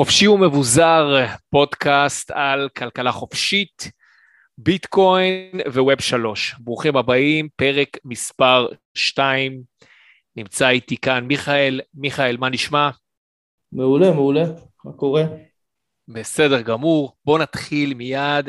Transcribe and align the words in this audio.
חופשי 0.00 0.28
ומבוזר, 0.28 1.26
פודקאסט 1.50 2.30
על 2.30 2.68
כלכלה 2.76 3.12
חופשית, 3.12 3.90
ביטקוין 4.58 5.60
ו 5.66 5.75
web 5.75 6.00
שלוש. 6.00 6.54
ברוכים 6.58 6.96
הבאים, 6.96 7.48
פרק 7.56 7.88
מספר 8.04 8.68
2. 8.94 9.62
נמצא 10.36 10.68
איתי 10.68 10.96
כאן 10.96 11.24
מיכאל. 11.24 11.80
מיכאל, 11.94 12.36
מה 12.36 12.48
נשמע? 12.48 12.90
מעולה, 13.72 14.10
מעולה. 14.10 14.44
מה 14.84 14.92
קורה? 14.92 15.22
בסדר 16.08 16.60
גמור. 16.60 17.16
בואו 17.24 17.38
נתחיל 17.38 17.94
מיד 17.94 18.48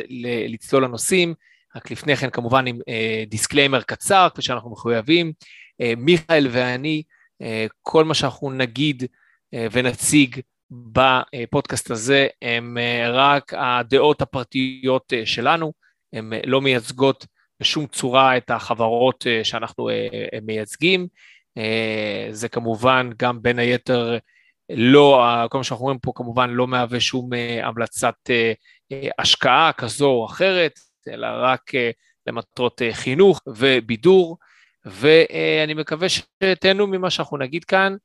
לצלול 0.50 0.84
לנושאים. 0.84 1.34
רק 1.76 1.92
לפני 1.92 2.16
כן, 2.16 2.30
כמובן, 2.30 2.68
עם 2.68 2.80
אה, 2.88 3.24
disclaimer 3.28 3.82
קצר, 3.82 4.28
כפי 4.34 4.42
שאנחנו 4.42 4.72
מחויבים. 4.72 5.34
אה, 5.82 5.94
מיכאל 5.98 6.48
ואני, 6.52 7.04
אה, 7.42 7.66
כל 7.82 8.06
מה 8.06 8.14
שאנחנו 8.14 8.52
נגיד 8.52 9.04
אה, 9.54 9.68
ונציג, 9.72 10.42
בפודקאסט 10.72 11.92
הזה 11.92 12.28
הם 12.42 12.78
אה, 12.78 13.12
רק 13.12 13.54
הדעות 13.58 14.22
הפרטיות 14.22 15.14
אה, 15.14 15.26
שלנו, 15.26 15.74
הן 16.14 16.34
אה, 16.34 16.40
לא 16.46 16.62
מייצגות 16.62 17.26
בשום 17.60 17.88
צורה 17.88 18.38
את 18.38 18.52
החברות 18.52 19.26
שאנחנו 19.44 19.90
מייצגים. 20.42 21.08
זה 22.32 22.50
כמובן 22.50 23.10
גם 23.18 23.42
בין 23.42 23.60
היתר 23.60 24.18
לא, 24.70 25.26
כל 25.50 25.58
מה 25.58 25.64
שאנחנו 25.64 25.84
אומרים 25.84 26.00
פה 26.00 26.12
כמובן 26.16 26.50
לא 26.50 26.68
מהווה 26.68 27.00
שום 27.00 27.30
המלצת 27.64 28.14
השקעה 29.20 29.72
כזו 29.74 30.10
או 30.10 30.26
אחרת, 30.26 30.80
אלא 31.08 31.28
רק 31.34 31.72
למטרות 32.28 32.82
חינוך 32.92 33.42
ובידור, 33.48 34.38
ואני 34.86 35.74
מקווה 35.74 36.08
שתהנו 36.10 36.88
ממה 36.88 37.10
שאנחנו 37.10 37.38
נגיד 37.38 37.64
כאן. 37.64 37.96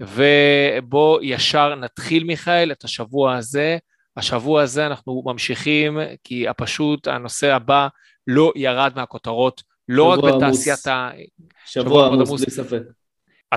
ובוא 0.00 1.20
ישר 1.22 1.74
נתחיל, 1.74 2.24
מיכאל, 2.24 2.72
את 2.72 2.84
השבוע 2.84 3.36
הזה. 3.36 3.78
השבוע 4.16 4.62
הזה 4.62 4.86
אנחנו 4.86 5.22
ממשיכים, 5.26 5.98
כי 6.24 6.46
פשוט 6.56 7.08
הנושא 7.08 7.54
הבא 7.54 7.88
לא 8.26 8.52
ירד 8.56 8.92
מהכותרות, 8.96 9.62
לא 9.88 10.04
רק 10.04 10.18
בתעשיית 10.34 10.86
ה... 10.86 11.10
שבוע 11.66 12.06
עמוס, 12.06 12.42
בלי 12.42 12.50
ספק. 12.50 12.82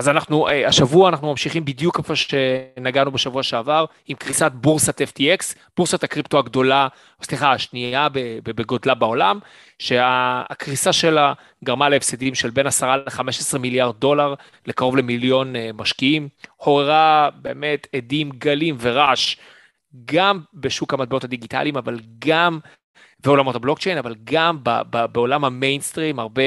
אז 0.00 0.08
אנחנו, 0.08 0.48
אה, 0.48 0.68
השבוע 0.68 1.08
אנחנו 1.08 1.30
ממשיכים 1.30 1.64
בדיוק 1.64 1.98
איפה 1.98 2.16
שנגענו 2.16 3.10
בשבוע 3.10 3.42
שעבר, 3.42 3.84
עם 4.06 4.16
קריסת 4.16 4.52
בורסת 4.54 5.00
FTX, 5.00 5.54
בורסת 5.76 6.04
הקריפטו 6.04 6.38
הגדולה, 6.38 6.88
סליחה, 7.22 7.52
השנייה 7.52 8.08
בגודלה 8.44 8.94
בעולם, 8.94 9.38
שהקריסה 9.78 10.92
שלה 10.92 11.32
גרמה 11.64 11.88
להפסדים 11.88 12.34
של 12.34 12.50
בין 12.50 12.66
10 12.66 12.96
ל-15 12.96 13.58
מיליארד 13.58 13.94
דולר 13.98 14.34
לקרוב 14.66 14.96
למיליון 14.96 15.56
אה, 15.56 15.70
משקיעים, 15.74 16.28
עוררה 16.56 17.28
באמת 17.42 17.86
עדים, 17.96 18.30
גלים 18.30 18.76
ורעש, 18.80 19.36
גם 20.04 20.40
בשוק 20.54 20.94
המטבעות 20.94 21.24
הדיגיטליים, 21.24 21.76
אבל 21.76 22.00
גם 22.18 22.58
בעולמות 23.24 23.54
הבלוקצ'יין, 23.54 23.98
אבל 23.98 24.14
גם 24.24 24.58
בעולם 25.12 25.44
המיינסטרים, 25.44 26.18
הרבה 26.18 26.42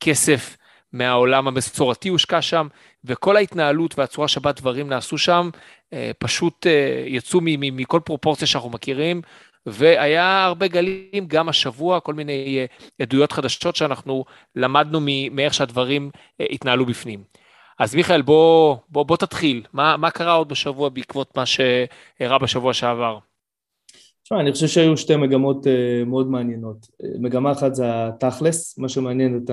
כסף 0.00 0.56
מהעולם 0.92 1.48
המסורתי 1.48 2.08
הושקע 2.08 2.42
שם, 2.42 2.66
וכל 3.04 3.36
ההתנהלות 3.36 3.98
והצורה 3.98 4.28
שבה 4.28 4.52
דברים 4.52 4.88
נעשו 4.88 5.18
שם, 5.18 5.50
אה, 5.92 6.10
פשוט 6.18 6.66
אה, 6.66 7.04
יצאו 7.06 7.40
מכל 7.42 8.00
פרופורציה 8.04 8.46
שאנחנו 8.46 8.70
מכירים, 8.70 9.22
והיה 9.66 10.44
הרבה 10.44 10.68
גלים 10.68 11.26
גם 11.26 11.48
השבוע, 11.48 12.00
כל 12.00 12.14
מיני 12.14 12.58
אה, 12.58 12.64
עדויות 13.02 13.32
חדשות 13.32 13.76
שאנחנו 13.76 14.24
למדנו 14.56 15.00
מאיך 15.30 15.54
שהדברים 15.54 16.10
התנהלו 16.40 16.86
בפנים. 16.86 17.22
אז 17.78 17.94
מיכאל, 17.94 18.22
בוא, 18.22 18.76
בוא, 18.88 19.02
בוא 19.02 19.16
תתחיל, 19.16 19.62
מה, 19.72 19.96
מה 19.96 20.10
קרה 20.10 20.32
עוד 20.32 20.48
בשבוע 20.48 20.88
בעקבות 20.88 21.36
מה 21.36 21.46
שאירע 21.46 22.38
בשבוע 22.38 22.74
שעבר? 22.74 23.18
תשמע, 24.22 24.40
אני 24.40 24.52
חושב 24.52 24.66
שהיו 24.66 24.96
שתי 24.96 25.16
מגמות 25.16 25.66
מאוד 26.06 26.30
מעניינות. 26.30 26.86
מגמה 27.20 27.52
אחת 27.52 27.74
זה 27.74 27.84
התכלס, 27.86 28.78
מה 28.78 28.88
שמעניין 28.88 29.44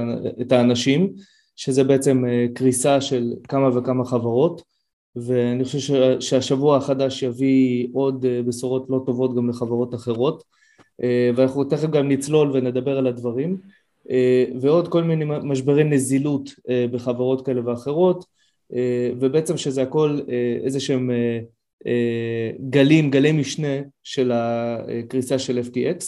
את 0.41 0.51
האנשים, 0.51 1.13
שזה 1.57 1.84
בעצם 1.84 2.23
uh, 2.25 2.53
קריסה 2.53 3.01
של 3.01 3.34
כמה 3.47 3.78
וכמה 3.78 4.06
חברות, 4.06 4.62
ואני 5.16 5.63
חושב 5.63 6.19
שהשבוע 6.19 6.78
החדש 6.78 7.23
יביא 7.23 7.88
עוד 7.94 8.25
uh, 8.25 8.47
בשורות 8.47 8.85
לא 8.90 9.03
טובות 9.06 9.35
גם 9.35 9.50
לחברות 9.50 9.95
אחרות, 9.95 10.44
uh, 11.01 11.06
ואנחנו 11.35 11.63
תכף 11.63 11.90
גם 11.90 12.09
נצלול 12.09 12.51
ונדבר 12.53 12.97
על 12.97 13.07
הדברים, 13.07 13.57
ועוד 14.62 14.88
כל 14.88 15.03
מיני 15.03 15.25
משברי 15.44 15.84
נזילות 15.84 16.50
בחברות 16.91 17.45
כאלה 17.45 17.62
ואחרות, 17.66 18.25
ובעצם 19.19 19.57
שזה 19.57 19.81
הכל 19.81 20.19
איזה 20.63 20.79
שהם 20.79 21.12
אה, 21.85 22.51
גלים, 22.69 23.09
גלי 23.09 23.31
משנה 23.31 23.78
של 24.03 24.31
הקריסה 24.34 25.39
של 25.39 25.59
FTX, 25.59 26.03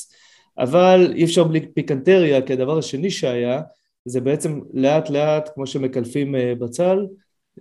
אבל 0.57 1.13
אי 1.15 1.23
אפשר 1.23 1.43
בלי 1.43 1.67
פיקנטריה, 1.73 2.41
כי 2.41 2.53
הדבר 2.53 2.77
השני 2.77 3.11
שהיה, 3.11 3.61
זה 4.05 4.21
בעצם 4.21 4.59
לאט 4.73 5.09
לאט, 5.09 5.49
כמו 5.53 5.67
שמקלפים 5.67 6.35
אה, 6.35 6.53
בצל, 6.59 7.07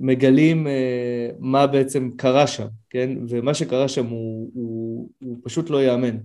מגלים 0.01 0.67
אה, 0.67 1.31
מה 1.39 1.67
בעצם 1.67 2.11
קרה 2.17 2.47
שם, 2.47 2.67
כן? 2.91 3.11
ומה 3.29 3.55
שקרה 3.55 3.89
שם 3.89 4.07
הוא, 4.07 4.51
הוא, 4.55 5.09
הוא 5.19 5.39
פשוט 5.43 5.71
לא 5.71 5.83
ייאמן. 5.83 6.17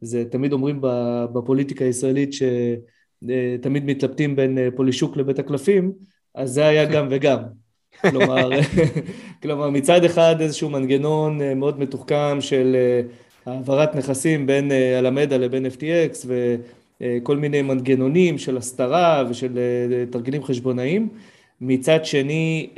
זה 0.00 0.24
תמיד 0.30 0.52
אומרים 0.52 0.80
בפוליטיקה 1.32 1.84
הישראלית 1.84 2.30
שתמיד 2.32 3.84
מתלבטים 3.84 4.36
בין 4.36 4.58
פולישוק 4.76 5.16
לבית 5.16 5.38
הקלפים, 5.38 5.92
אז 6.34 6.50
זה 6.50 6.66
היה 6.66 6.84
גם 6.84 7.06
וגם. 7.10 7.38
כלומר, 8.10 8.50
כלומר, 9.42 9.70
מצד 9.70 10.04
אחד 10.04 10.36
איזשהו 10.40 10.70
מנגנון 10.70 11.42
אה, 11.42 11.54
מאוד 11.54 11.78
מתוחכם 11.78 12.40
של 12.40 12.76
אה, 12.76 13.00
העברת 13.52 13.94
נכסים 13.94 14.46
בין 14.46 14.72
אלמדה 14.72 15.36
אה, 15.36 15.40
לבין 15.40 15.66
FTX 15.66 16.26
וכל 17.00 17.36
מיני 17.36 17.62
מנגנונים 17.62 18.38
של 18.38 18.56
הסתרה 18.56 19.24
ושל 19.30 19.58
תרגילים 20.10 20.44
חשבונאיים. 20.44 21.08
מצד 21.60 22.04
שני, 22.04 22.70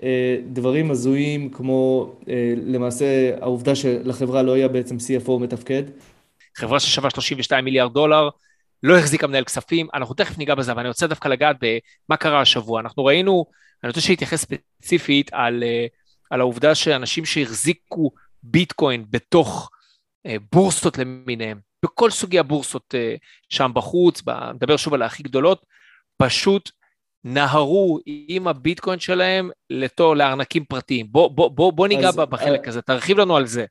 דברים 0.53 0.91
הזויים 0.91 1.51
כמו 1.51 2.13
למעשה 2.67 3.37
העובדה 3.41 3.75
שלחברה 3.75 4.43
לא 4.43 4.53
היה 4.53 4.69
בעצם 4.69 4.97
CFO 4.97 5.31
מתפקד. 5.41 5.83
חברה 6.57 6.81
ששווה 6.81 7.11
32 7.11 7.65
מיליארד 7.65 7.93
דולר, 7.93 8.29
לא 8.83 8.99
החזיקה 8.99 9.27
מנהל 9.27 9.45
כספים, 9.45 9.89
אנחנו 9.95 10.15
תכף 10.15 10.39
ניגע 10.39 10.55
בזה, 10.55 10.73
אבל 10.73 10.81
אני 10.81 10.89
רוצה 10.89 11.07
דווקא 11.07 11.29
לגעת 11.29 11.57
במה 11.61 12.17
קרה 12.17 12.41
השבוע. 12.41 12.81
אנחנו 12.81 13.05
ראינו, 13.05 13.47
אני 13.83 13.89
רוצה 13.89 14.01
שיתייחס 14.01 14.41
ספציפית 14.45 15.31
על, 15.33 15.63
אה, 15.63 15.87
על 16.31 16.41
העובדה 16.41 16.75
שאנשים 16.75 17.25
שהחזיקו 17.25 18.11
ביטקוין 18.43 19.05
בתוך 19.11 19.71
אה, 20.27 20.37
בורסות 20.53 20.99
למיניהם, 20.99 21.59
בכל 21.85 22.11
סוגי 22.11 22.39
הבורסות 22.39 22.95
אה, 22.95 23.15
שם 23.49 23.71
בחוץ, 23.75 24.23
נדבר 24.55 24.77
שוב 24.77 24.95
על 24.95 25.03
הכי 25.03 25.23
גדולות, 25.23 25.67
פשוט 26.17 26.71
נהרו 27.25 27.99
עם 28.07 28.49
הביטקוין 28.49 28.99
שלהם 28.99 29.51
לתור, 29.71 30.17
לארנקים 30.17 30.65
פרטיים. 30.65 31.07
בוא, 31.11 31.31
בוא, 31.31 31.49
בוא, 31.49 31.73
בוא 31.73 31.89
ניגע 31.89 32.09
אז, 32.09 32.17
בחלק 32.17 32.69
הזה, 32.69 32.83
תרחיב 32.83 33.19
לנו 33.19 33.37
על 33.37 33.47
זה. 33.47 33.65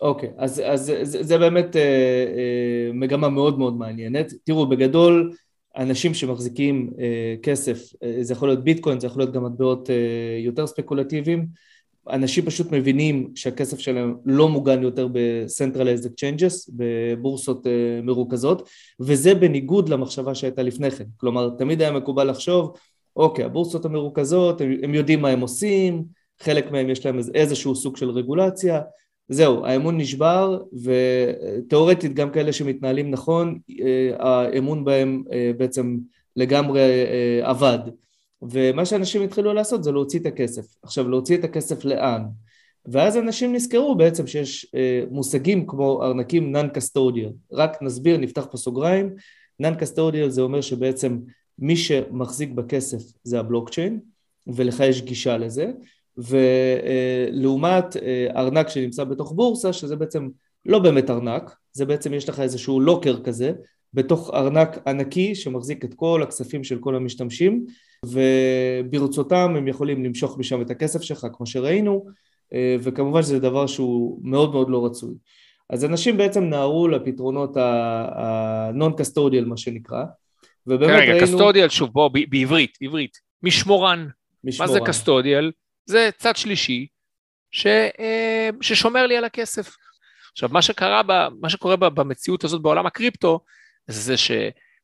אוקיי, 0.00 0.30
אז, 0.38 0.62
אז 0.66 0.92
זה, 1.02 1.22
זה 1.22 1.38
באמת 1.38 1.76
אה, 1.76 1.82
אה, 1.82 2.92
מגמה 2.92 3.28
מאוד 3.28 3.58
מאוד 3.58 3.76
מעניינת. 3.76 4.32
תראו, 4.44 4.66
בגדול, 4.66 5.32
אנשים 5.76 6.14
שמחזיקים 6.14 6.90
אה, 6.98 7.34
כסף, 7.42 7.92
אה, 8.02 8.16
זה 8.20 8.32
יכול 8.32 8.48
להיות 8.48 8.64
ביטקוין, 8.64 9.00
זה 9.00 9.06
יכול 9.06 9.22
להיות 9.22 9.32
גם 9.32 9.44
מטבעות 9.44 9.90
אה, 9.90 10.38
יותר 10.44 10.66
ספקולטיביים, 10.66 11.46
אנשים 12.10 12.44
פשוט 12.44 12.72
מבינים 12.72 13.30
שהכסף 13.34 13.78
שלהם 13.78 14.14
לא 14.24 14.48
מוגן 14.48 14.82
יותר 14.82 15.08
ב-Centralized 15.08 16.04
Exchanges, 16.04 16.70
בבורסות 16.76 17.66
אה, 17.66 18.00
מרוכזות, 18.02 18.68
וזה 19.00 19.34
בניגוד 19.34 19.88
למחשבה 19.88 20.34
שהייתה 20.34 20.62
לפני 20.62 20.90
כן. 20.90 21.04
כלומר, 21.16 21.50
תמיד 21.58 21.82
היה 21.82 21.92
מקובל 21.92 22.30
לחשוב, 22.30 22.76
אוקיי, 23.16 23.44
הבורסות 23.44 23.84
המרוכזות, 23.84 24.60
הם, 24.60 24.76
הם 24.82 24.94
יודעים 24.94 25.22
מה 25.22 25.28
הם 25.28 25.40
עושים, 25.40 26.04
חלק 26.40 26.70
מהם 26.70 26.90
יש 26.90 27.06
להם 27.06 27.18
איזשהו 27.34 27.76
סוג 27.76 27.96
של 27.96 28.10
רגולציה, 28.10 28.80
זהו, 29.28 29.66
האמון 29.66 29.98
נשבר, 29.98 30.58
ותאורטית 30.82 32.14
גם 32.14 32.30
כאלה 32.30 32.52
שמתנהלים 32.52 33.10
נכון, 33.10 33.58
אה, 33.80 34.10
האמון 34.18 34.84
בהם 34.84 35.22
אה, 35.32 35.50
בעצם 35.56 35.96
לגמרי 36.36 36.80
אבד. 37.42 37.78
ומה 38.42 38.84
שאנשים 38.84 39.22
התחילו 39.22 39.52
לעשות 39.54 39.84
זה 39.84 39.92
להוציא 39.92 40.20
את 40.20 40.26
הכסף. 40.26 40.66
עכשיו, 40.82 41.08
להוציא 41.08 41.38
את 41.38 41.44
הכסף 41.44 41.84
לאן? 41.84 42.22
ואז 42.86 43.16
אנשים 43.16 43.54
נזכרו 43.54 43.94
בעצם 43.94 44.26
שיש 44.26 44.72
מושגים 45.10 45.66
כמו 45.66 46.04
ארנקים 46.04 46.56
non-custodial. 46.56 47.32
רק 47.52 47.82
נסביר, 47.82 48.16
נפתח 48.16 48.46
פה 48.50 48.56
סוגריים. 48.56 49.14
non-custodial 49.62 50.28
זה 50.28 50.40
אומר 50.42 50.60
שבעצם 50.60 51.18
מי 51.58 51.76
שמחזיק 51.76 52.50
בכסף 52.50 53.02
זה 53.24 53.40
הבלוקצ'יין, 53.40 54.00
ולך 54.46 54.80
יש 54.80 55.02
גישה 55.02 55.38
לזה, 55.38 55.70
ולעומת 56.16 57.96
אה, 57.96 58.26
ארנק 58.36 58.68
שנמצא 58.68 59.04
בתוך 59.04 59.32
בורסה, 59.32 59.72
שזה 59.72 59.96
בעצם 59.96 60.28
לא 60.66 60.78
באמת 60.78 61.10
ארנק, 61.10 61.56
זה 61.72 61.86
בעצם 61.86 62.14
יש 62.14 62.28
לך 62.28 62.40
איזשהו 62.40 62.80
לוקר 62.80 63.22
כזה, 63.22 63.52
בתוך 63.94 64.30
ארנק 64.34 64.78
ענקי 64.86 65.34
שמחזיק 65.34 65.84
את 65.84 65.94
כל 65.94 66.22
הכספים 66.22 66.64
של 66.64 66.78
כל 66.78 66.96
המשתמשים, 66.96 67.66
וברצותם 68.06 69.54
הם 69.56 69.68
יכולים 69.68 70.04
למשוך 70.04 70.38
משם 70.38 70.62
את 70.62 70.70
הכסף 70.70 71.02
שלך, 71.02 71.26
כמו 71.32 71.46
שראינו, 71.46 72.06
וכמובן 72.80 73.22
שזה 73.22 73.38
דבר 73.38 73.66
שהוא 73.66 74.20
מאוד 74.22 74.52
מאוד 74.52 74.70
לא 74.70 74.86
רצוי. 74.86 75.14
אז 75.70 75.84
אנשים 75.84 76.16
בעצם 76.16 76.44
נהרו 76.44 76.88
לפתרונות 76.88 77.56
ה-non-custodial 77.56 79.44
מה 79.46 79.56
שנקרא, 79.56 80.04
ובאמת 80.66 81.02
רגע, 81.02 81.12
ראינו... 81.12 81.46
רגע, 81.46 81.66
custodial, 81.66 81.70
שוב, 81.70 81.92
בוא, 81.92 82.10
בעברית, 82.28 82.78
עברית, 82.80 83.18
משמורן. 83.42 84.08
משמורן. 84.44 84.70
מה 84.70 84.74
זה 84.74 84.80
custodial? 84.80 85.50
זה 85.86 86.10
צד 86.18 86.36
שלישי 86.36 86.86
ש, 87.50 87.66
אה, 87.66 88.50
ששומר 88.60 89.06
לי 89.06 89.16
על 89.16 89.24
הכסף. 89.24 89.76
עכשיו, 90.32 90.48
מה 90.52 90.62
שקרה, 90.62 91.02
ב, 91.02 91.12
מה 91.40 91.48
שקורה 91.48 91.76
במציאות 91.76 92.44
הזאת 92.44 92.62
בעולם 92.62 92.86
הקריפטו, 92.86 93.40
זה 93.86 94.16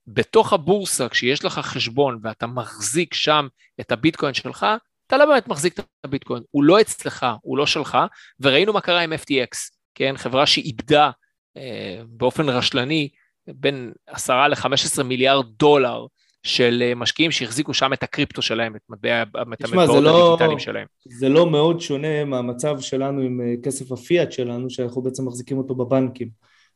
שבתוך 0.09 0.53
הבורסה, 0.53 1.09
כשיש 1.09 1.45
לך 1.45 1.59
חשבון 1.59 2.19
ואתה 2.23 2.47
מחזיק 2.47 3.15
שם 3.15 3.47
את 3.81 3.93
הביטקוין 3.93 4.35
שלך, 4.35 4.67
אתה 5.06 5.17
לא 5.17 5.27
באמת 5.27 5.49
מחזיק 5.49 5.79
את 5.79 5.85
הביטקוין, 6.05 6.43
הוא 6.51 6.65
לא 6.65 6.81
אצלך, 6.81 7.27
הוא 7.43 7.59
לא 7.59 7.67
שלך, 7.67 7.99
וראינו 8.41 8.73
מה 8.73 8.81
קרה 8.81 9.01
עם 9.01 9.12
FTX, 9.12 9.56
כן, 9.95 10.17
חברה 10.17 10.47
שאיבדה 10.47 11.11
אה, 11.56 12.01
באופן 12.09 12.49
רשלני 12.49 13.09
בין 13.47 13.93
10 14.06 14.49
ל-15 14.49 15.03
מיליארד 15.03 15.47
דולר 15.59 16.06
של 16.43 16.83
אה, 16.83 16.95
משקיעים 16.95 17.31
שהחזיקו 17.31 17.75
שם 17.75 17.93
את 17.93 18.03
הקריפטו 18.03 18.43
שלהם, 18.43 18.77
את 18.77 18.81
מטבע, 18.89 19.23
המטבעות 19.35 20.05
לא, 20.05 20.27
הדיגיטליים 20.27 20.59
שלהם. 20.59 20.87
זה 21.05 21.29
לא 21.29 21.51
מאוד 21.51 21.81
שונה 21.81 22.25
מהמצב 22.25 22.81
שלנו 22.81 23.21
עם 23.21 23.41
אה, 23.41 23.55
כסף 23.62 23.93
הפיאט 23.93 24.33
שלנו, 24.33 24.71
שאנחנו 24.71 25.03
בעצם 25.03 25.27
מחזיקים 25.27 25.59
אותו 25.59 25.75
בבנקים. 25.75 26.29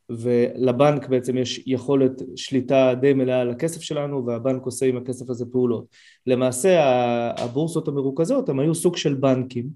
ולבנק 0.09 1.07
בעצם 1.07 1.37
יש 1.37 1.63
יכולת 1.65 2.21
שליטה 2.35 2.93
די 3.01 3.13
מלאה 3.13 3.41
על 3.41 3.49
הכסף 3.49 3.81
שלנו 3.81 4.25
והבנק 4.25 4.65
עושה 4.65 4.85
עם 4.85 4.97
הכסף 4.97 5.29
הזה 5.29 5.45
פעולות. 5.51 5.85
למעשה 6.27 6.79
הבורסות 7.37 7.87
המרוכזות 7.87 8.49
הם 8.49 8.59
היו 8.59 8.75
סוג 8.75 8.97
של 8.97 9.13
בנקים, 9.13 9.69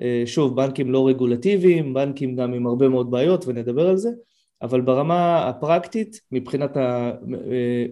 אה, 0.00 0.22
שוב 0.26 0.56
בנקים 0.56 0.90
לא 0.90 1.08
רגולטיביים, 1.08 1.94
בנקים 1.94 2.36
גם 2.36 2.52
עם 2.52 2.66
הרבה 2.66 2.88
מאוד 2.88 3.10
בעיות 3.10 3.44
ונדבר 3.46 3.88
על 3.88 3.96
זה, 3.96 4.10
אבל 4.62 4.80
ברמה 4.80 5.48
הפרקטית 5.48 6.20
מבחינת 6.32 6.76
ה... 6.76 7.12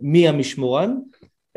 מי 0.03 0.29
המשמורן 0.29 0.95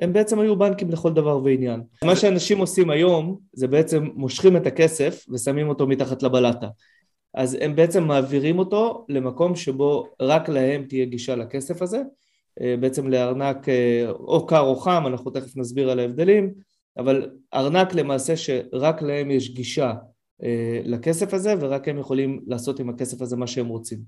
הם 0.02 0.14
בעצם 0.14 0.40
היו 0.40 0.56
בנקים 0.56 0.90
לכל 0.90 1.14
דבר 1.14 1.44
ועניין. 1.44 1.82
מה 2.04 2.16
שאנשים 2.16 2.58
עושים 2.58 2.90
היום 2.90 3.40
זה 3.54 3.68
בעצם 3.68 4.08
מושכים 4.16 4.58
את 4.58 4.68
הכסף 4.68 5.26
ושמים 5.30 5.70
אותו 5.70 5.88
מתחת 5.88 6.24
לבלטה. 6.24 6.68
אז 7.34 7.58
הם 7.62 7.76
בעצם 7.76 8.04
מעבירים 8.04 8.60
אותו 8.60 9.06
למקום 9.10 9.56
שבו 9.56 10.08
רק 10.22 10.50
להם 10.50 10.86
תהיה 10.88 11.06
גישה 11.06 11.36
לכסף 11.36 11.82
הזה, 11.82 12.02
אה, 12.62 12.76
בעצם 12.80 13.08
לארנק 13.08 13.70
אה, 13.70 14.10
או 14.10 14.48
קר 14.48 14.60
או 14.60 14.76
חם, 14.76 15.04
אנחנו 15.08 15.32
תכף 15.32 15.58
נסביר 15.58 15.90
על 15.90 16.00
ההבדלים, 16.00 16.54
אבל 16.98 17.30
ארנק 17.54 17.94
למעשה 17.94 18.38
שרק 18.38 19.02
להם 19.02 19.32
יש 19.32 19.54
גישה 19.54 19.94
אה, 20.44 20.82
לכסף 20.86 21.34
הזה 21.34 21.54
ורק 21.60 21.88
הם 21.88 21.98
יכולים 21.98 22.40
לעשות 22.48 22.80
עם 22.80 22.90
הכסף 22.90 23.22
הזה 23.22 23.36
מה 23.36 23.48
שהם 23.48 23.68
רוצים. 23.68 24.00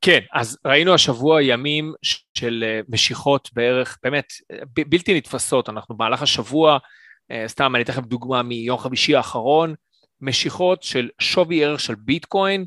כן, 0.00 0.20
אז 0.34 0.58
ראינו 0.66 0.94
השבוע 0.94 1.42
ימים 1.42 1.92
של 2.38 2.64
משיכות 2.88 3.50
בערך, 3.52 3.98
באמת, 4.02 4.26
בלתי 4.88 5.16
נתפסות, 5.16 5.68
אנחנו 5.68 5.96
במהלך 5.96 6.22
השבוע, 6.22 6.78
סתם 7.46 7.74
אני 7.74 7.82
אתן 7.82 7.92
לכם 7.92 8.02
דוגמה 8.02 8.42
מיום 8.42 8.78
חמישי 8.78 9.14
האחרון, 9.14 9.74
משיכות 10.20 10.82
של 10.82 11.08
שווי 11.18 11.64
ערך 11.64 11.80
של 11.80 11.94
ביטקוין 11.94 12.64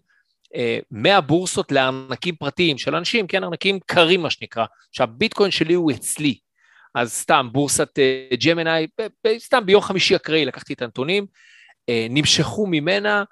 אה, 0.55 0.79
מהבורסות 0.91 1.71
לארנקים 1.71 2.35
פרטיים 2.35 2.77
של 2.77 2.95
אנשים, 2.95 3.27
כן, 3.27 3.43
ארנקים 3.43 3.79
קרים 3.85 4.21
מה 4.21 4.29
שנקרא, 4.29 4.65
שהביטקוין 4.91 5.51
שלי 5.51 5.73
הוא 5.73 5.91
אצלי, 5.91 6.37
אז 6.95 7.13
סתם 7.13 7.49
בורסת 7.51 7.99
ג'מנאי, 8.45 8.87
סתם 9.37 9.65
ביום 9.65 9.81
חמישי 9.81 10.15
אקראי 10.15 10.45
לקחתי 10.45 10.73
את 10.73 10.81
הנתונים, 10.81 11.25
נמשכו 12.09 12.67
ממנה 12.67 13.23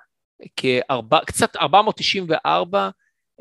כארבע, 0.55 1.19
קצת 1.25 1.55
494 1.55 2.89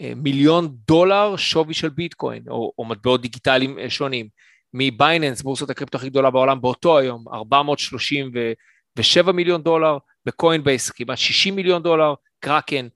אה, 0.01 0.13
מיליון 0.17 0.77
דולר 0.89 1.37
שווי 1.37 1.75
של 1.75 1.89
ביטקוין, 1.89 2.43
או, 2.49 2.73
או 2.79 2.85
מטבעות 2.85 3.23
דיגיטליים 3.23 3.79
אה, 3.79 3.91
שונים. 3.91 4.29
מבייננס, 4.77 5.43
בורסת 5.43 5.71
הקריפטו 5.71 5.99
הכי 5.99 6.11
גדולה 6.11 6.31
בעולם 6.31 6.61
באותו 6.61 6.99
היום, 6.99 7.25
437 7.33 9.33
מיליון 9.33 9.63
דולר, 9.63 9.99
בקוינבייס 10.27 10.91
כמעט 10.91 11.19
60 11.19 11.57
מיליון 11.57 11.83
דולר, 11.83 12.15
קראקן 12.41 12.89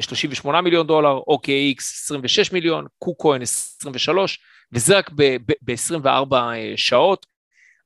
38 0.00 0.60
מיליון 0.60 0.86
דולר, 0.86 1.18
OKX 1.18 1.78
26 1.78 2.52
מיליון, 2.52 2.86
קוקוין 2.98 3.42
23, 3.42 4.38
וזה 4.72 4.98
רק 4.98 5.10
ב-24 5.10 6.34
אה, 6.34 6.72
שעות. 6.76 7.26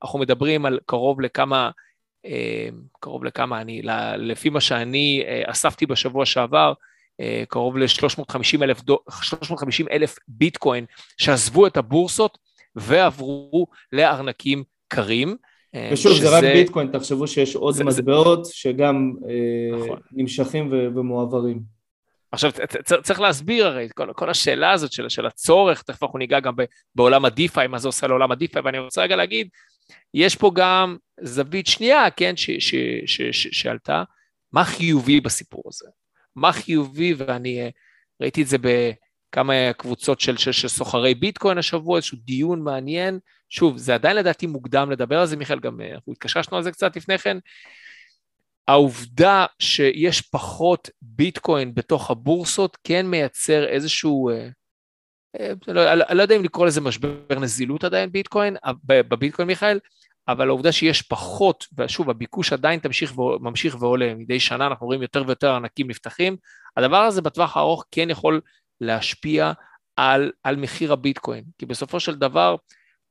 אנחנו 0.02 0.18
מדברים 0.18 0.66
על 0.66 0.78
קרוב 0.86 1.20
לכמה, 1.20 1.70
קרוב 3.00 3.24
לכמה, 3.24 3.60
אני, 3.60 3.82
לפי 4.16 4.48
מה 4.48 4.60
שאני 4.60 5.24
אספתי 5.46 5.86
בשבוע 5.86 6.26
שעבר, 6.26 6.72
אה, 7.20 7.42
קרוב 7.48 7.78
ל-350 7.78 8.62
אלף, 8.62 8.80
350 9.22 9.86
אלף 9.90 10.18
ביטקוין 10.28 10.84
שעזבו 11.16 11.66
את 11.66 11.76
הבורסות 11.76 12.38
ועברו 12.76 13.66
לארנקים 13.92 14.64
קרים. 14.88 15.36
אה, 15.74 15.90
ושוב, 15.92 16.12
שזה... 16.12 16.28
זה 16.28 16.38
רק 16.38 16.44
ביטקוין, 16.44 16.88
תחשבו 16.92 17.26
שיש 17.26 17.56
עוד 17.56 17.74
זה, 17.74 17.84
מטבעות 17.84 18.44
זה... 18.44 18.52
שגם 18.54 19.12
אה, 19.28 19.78
נכון. 19.78 19.98
נמשכים 20.12 20.68
ו- 20.72 20.88
ומועברים. 20.94 21.78
עכשיו, 22.32 22.50
צריך 23.02 23.20
להסביר 23.20 23.66
הרי, 23.66 23.88
כל, 23.94 24.12
כל 24.12 24.30
השאלה 24.30 24.72
הזאת 24.72 24.92
של, 24.92 25.08
של 25.08 25.26
הצורך, 25.26 25.82
תכף 25.82 26.02
אנחנו 26.02 26.18
ניגע 26.18 26.40
גם 26.40 26.54
בעולם 26.94 27.24
ה-DeFi, 27.24 27.68
מה 27.68 27.78
זה 27.78 27.88
עושה 27.88 28.06
לעולם 28.06 28.32
ה-DeFi, 28.32 28.60
ואני 28.64 28.78
רוצה 28.78 29.02
רגע 29.02 29.16
להגיד, 29.16 29.48
יש 30.14 30.36
פה 30.36 30.50
גם 30.54 30.96
זווית 31.20 31.66
שנייה, 31.66 32.10
כן, 32.10 32.34
שעלתה, 33.32 34.02
מה 34.52 34.64
חיובי 34.64 35.20
בסיפור 35.20 35.62
הזה? 35.66 35.86
מה 36.36 36.52
חיובי, 36.52 37.14
ואני 37.16 37.60
אה, 37.60 37.68
ראיתי 38.20 38.42
את 38.42 38.46
זה 38.46 38.56
בכמה 38.58 39.72
קבוצות 39.72 40.20
של, 40.20 40.36
של, 40.36 40.52
של 40.52 40.68
סוחרי 40.68 41.14
ביטקוין 41.14 41.58
השבוע, 41.58 41.96
איזשהו 41.96 42.18
דיון 42.24 42.62
מעניין. 42.62 43.18
שוב, 43.48 43.76
זה 43.76 43.94
עדיין 43.94 44.16
לדעתי 44.16 44.46
מוקדם 44.46 44.90
לדבר 44.90 45.20
על 45.20 45.26
זה, 45.26 45.36
מיכאל, 45.36 45.60
גם 45.60 45.80
אה, 45.80 45.94
אנחנו 45.94 46.12
התקששנו 46.12 46.56
על 46.56 46.62
זה 46.62 46.72
קצת 46.72 46.96
לפני 46.96 47.18
כן. 47.18 47.38
העובדה 48.68 49.46
שיש 49.58 50.20
פחות 50.20 50.90
ביטקוין 51.02 51.74
בתוך 51.74 52.10
הבורסות 52.10 52.78
כן 52.84 53.06
מייצר 53.06 53.66
איזשהו, 53.66 54.30
אה, 54.30 54.48
לא, 55.68 55.92
אני 55.92 56.18
לא 56.18 56.22
יודע 56.22 56.36
אם 56.36 56.44
לקרוא 56.44 56.66
לזה 56.66 56.80
משבר 56.80 57.38
נזילות 57.40 57.84
עדיין 57.84 58.12
ביטקוין, 58.12 58.56
בביטקוין 58.84 59.48
מיכאל, 59.48 59.78
אבל 60.28 60.48
העובדה 60.48 60.72
שיש 60.72 61.02
פחות, 61.02 61.66
ושוב, 61.78 62.10
הביקוש 62.10 62.52
עדיין 62.52 62.80
תמשיך 62.80 63.18
וממשיך 63.18 63.82
ועולה 63.82 64.14
מדי 64.14 64.40
שנה, 64.40 64.66
אנחנו 64.66 64.86
רואים 64.86 65.02
יותר 65.02 65.24
ויותר 65.26 65.54
ענקים 65.54 65.90
נפתחים, 65.90 66.36
הדבר 66.76 66.96
הזה 66.96 67.22
בטווח 67.22 67.56
הארוך 67.56 67.84
כן 67.90 68.10
יכול 68.10 68.40
להשפיע 68.80 69.52
על, 69.96 70.32
על 70.42 70.56
מחיר 70.56 70.92
הביטקוין, 70.92 71.44
כי 71.58 71.66
בסופו 71.66 72.00
של 72.00 72.14
דבר, 72.14 72.56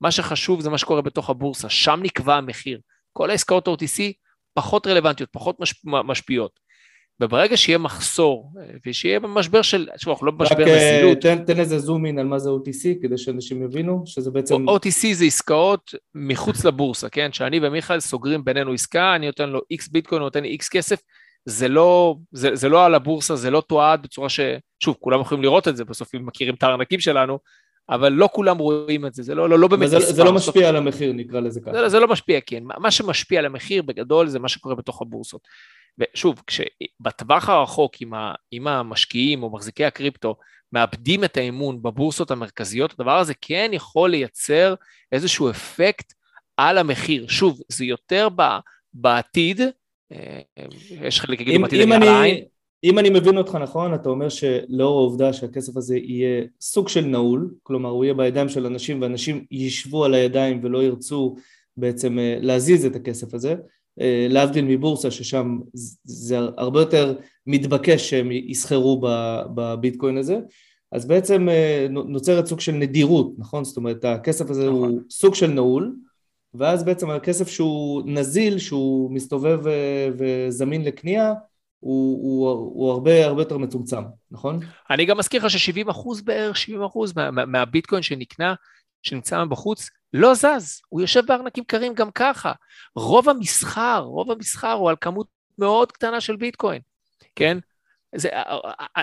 מה 0.00 0.10
שחשוב 0.10 0.60
זה 0.60 0.70
מה 0.70 0.78
שקורה 0.78 1.02
בתוך 1.02 1.30
הבורסה, 1.30 1.68
שם 1.68 2.00
נקבע 2.02 2.36
המחיר. 2.36 2.80
כל 3.12 3.30
העסקאות 3.30 3.68
OTC 3.68 4.12
פחות 4.54 4.86
רלוונטיות, 4.86 5.30
פחות 5.32 5.56
משפיעות. 5.84 6.68
וברגע 7.20 7.56
שיהיה 7.56 7.78
מחסור, 7.78 8.52
ושיהיה 8.86 9.20
משבר 9.20 9.62
של, 9.62 9.88
תשמעו, 9.96 10.14
אנחנו 10.14 10.26
לא 10.26 10.32
במשבר 10.32 10.64
נזילות. 10.64 11.16
רק 11.16 11.22
תן, 11.22 11.44
תן 11.44 11.60
איזה 11.60 11.78
זום 11.78 12.06
אין 12.06 12.18
על 12.18 12.26
מה 12.26 12.38
זה 12.38 12.50
OTC, 12.50 13.02
כדי 13.02 13.18
שאנשים 13.18 13.62
יבינו, 13.62 14.02
שזה 14.06 14.30
בעצם... 14.30 14.68
OTC 14.68 15.12
זה 15.12 15.24
עסקאות 15.24 15.94
מחוץ 16.14 16.64
לבורסה, 16.64 17.08
כן? 17.08 17.32
שאני 17.32 17.60
ומיכאל 17.62 18.00
סוגרים 18.00 18.44
בינינו 18.44 18.72
עסקה, 18.72 19.14
אני 19.14 19.26
נותן 19.26 19.50
לו 19.50 19.58
X 19.58 19.88
ביטקוין, 19.92 20.20
הוא 20.20 20.26
נותן 20.26 20.42
לי 20.42 20.56
X 20.60 20.68
כסף, 20.70 21.02
זה 21.44 21.68
לא, 21.68 22.16
זה, 22.32 22.54
זה 22.54 22.68
לא 22.68 22.84
על 22.84 22.94
הבורסה, 22.94 23.36
זה 23.36 23.50
לא 23.50 23.62
תועד 23.68 24.02
בצורה 24.02 24.28
ש... 24.28 24.40
שוב, 24.84 24.96
כולם 25.00 25.20
יכולים 25.20 25.42
לראות 25.42 25.68
את 25.68 25.76
זה 25.76 25.84
בסוף, 25.84 26.14
אם 26.14 26.26
מכירים 26.26 26.54
את 26.54 26.62
הארנקים 26.62 27.00
שלנו, 27.00 27.38
אבל 27.90 28.12
לא 28.12 28.28
כולם 28.32 28.58
רואים 28.58 29.06
את 29.06 29.14
זה, 29.14 29.22
זה 29.22 29.34
לא, 29.34 29.50
לא, 29.50 29.58
לא 29.58 29.68
באמת... 29.68 29.90
זה, 29.90 29.98
זה 30.00 30.24
לא 30.24 30.32
משפיע 30.32 30.52
בסוף... 30.52 30.68
על 30.68 30.76
המחיר, 30.76 31.12
נקרא 31.12 31.40
לזה 31.40 31.60
ככה. 31.60 31.72
זה, 31.72 31.88
זה 31.88 32.00
לא 32.00 32.08
משפיע, 32.08 32.40
כן. 32.46 32.62
מה 32.64 32.90
שמשפיע 32.90 33.38
על 33.38 33.46
המחיר 33.46 33.82
בגדול 33.82 34.28
זה 34.28 34.38
מה 34.38 34.48
שקורה 34.48 34.74
בתוך 34.74 35.02
הבורסות. 35.02 35.48
ושוב, 35.98 36.42
בטווח 37.00 37.48
הרחוק, 37.48 37.94
אם, 38.02 38.14
ה, 38.14 38.34
אם 38.52 38.68
המשקיעים 38.68 39.42
או 39.42 39.50
מחזיקי 39.50 39.84
הקריפטו 39.84 40.36
מאבדים 40.72 41.24
את 41.24 41.36
האמון 41.36 41.82
בבורסות 41.82 42.30
המרכזיות, 42.30 42.92
הדבר 42.92 43.18
הזה 43.18 43.34
כן 43.40 43.70
יכול 43.72 44.10
לייצר 44.10 44.74
איזשהו 45.12 45.50
אפקט 45.50 46.12
על 46.56 46.78
המחיר. 46.78 47.28
שוב, 47.28 47.60
זה 47.68 47.84
יותר 47.84 48.28
ב, 48.36 48.42
בעתיד, 48.94 49.60
אה, 50.12 50.40
יש 50.90 51.20
חלק 51.20 51.40
יגידו 51.40 51.62
בעתיד 51.62 51.80
אני 51.80 51.94
על 51.94 52.02
העין. 52.02 52.44
אם 52.84 52.98
אני 52.98 53.10
מבין 53.10 53.36
אותך 53.36 53.54
נכון, 53.54 53.94
אתה 53.94 54.08
אומר 54.08 54.28
שלאור 54.28 54.98
העובדה 54.98 55.32
שהכסף 55.32 55.76
הזה 55.76 55.96
יהיה 55.96 56.44
סוג 56.60 56.88
של 56.88 57.04
נעול, 57.04 57.54
כלומר 57.62 57.90
הוא 57.90 58.04
יהיה 58.04 58.14
בידיים 58.14 58.48
של 58.48 58.66
אנשים 58.66 59.02
ואנשים 59.02 59.44
ישבו 59.50 60.04
על 60.04 60.14
הידיים 60.14 60.60
ולא 60.62 60.82
ירצו 60.82 61.36
בעצם 61.76 62.18
אה, 62.18 62.38
להזיז 62.40 62.86
את 62.86 62.96
הכסף 62.96 63.34
הזה, 63.34 63.54
אה, 64.00 64.26
להבדיל 64.30 64.64
מבורסה 64.64 65.10
ששם 65.10 65.58
זה 66.04 66.38
הרבה 66.38 66.80
יותר 66.80 67.14
מתבקש 67.46 68.10
שהם 68.10 68.32
יסחרו 68.32 69.00
בביטקוין 69.54 70.16
הזה, 70.16 70.38
אז 70.92 71.06
בעצם 71.06 71.48
אה, 71.48 71.86
נוצרת 71.90 72.46
סוג 72.46 72.60
של 72.60 72.72
נדירות, 72.72 73.32
נכון? 73.38 73.64
זאת 73.64 73.76
אומרת 73.76 74.04
הכסף 74.04 74.50
הזה 74.50 74.70
נכון. 74.70 74.90
הוא 74.90 75.00
סוג 75.10 75.34
של 75.34 75.50
נעול 75.50 75.96
ואז 76.54 76.84
בעצם 76.84 77.10
הכסף 77.10 77.48
שהוא 77.48 78.02
נזיל, 78.06 78.58
שהוא 78.58 79.10
מסתובב 79.10 79.60
וזמין 80.18 80.84
לקנייה, 80.84 81.32
הוא, 81.80 82.22
הוא, 82.22 82.50
הוא 82.50 82.92
הרבה 82.92 83.26
הרבה 83.26 83.42
יותר 83.42 83.58
מצומצם, 83.58 84.02
נכון? 84.30 84.60
אני 84.90 85.04
גם 85.04 85.18
מזכיר 85.18 85.46
לך 85.46 85.50
ש-70 85.50 85.90
אחוז 85.90 86.22
בערך, 86.22 86.56
70 86.56 86.82
אחוז 86.82 87.16
מה, 87.16 87.30
מה, 87.30 87.46
מהביטקוין 87.46 88.02
שנקנה, 88.02 88.54
שנמצא 89.02 89.44
בחוץ, 89.44 89.88
לא 90.12 90.34
זז, 90.34 90.80
הוא 90.88 91.00
יושב 91.00 91.26
בארנקים 91.26 91.64
קרים 91.64 91.94
גם 91.94 92.10
ככה. 92.10 92.52
רוב 92.96 93.28
המסחר, 93.28 93.98
רוב 93.98 94.30
המסחר 94.30 94.72
הוא 94.72 94.90
על 94.90 94.96
כמות 95.00 95.26
מאוד 95.58 95.92
קטנה 95.92 96.20
של 96.20 96.36
ביטקוין, 96.36 96.80
כן? 97.36 97.58
זה, 98.14 98.28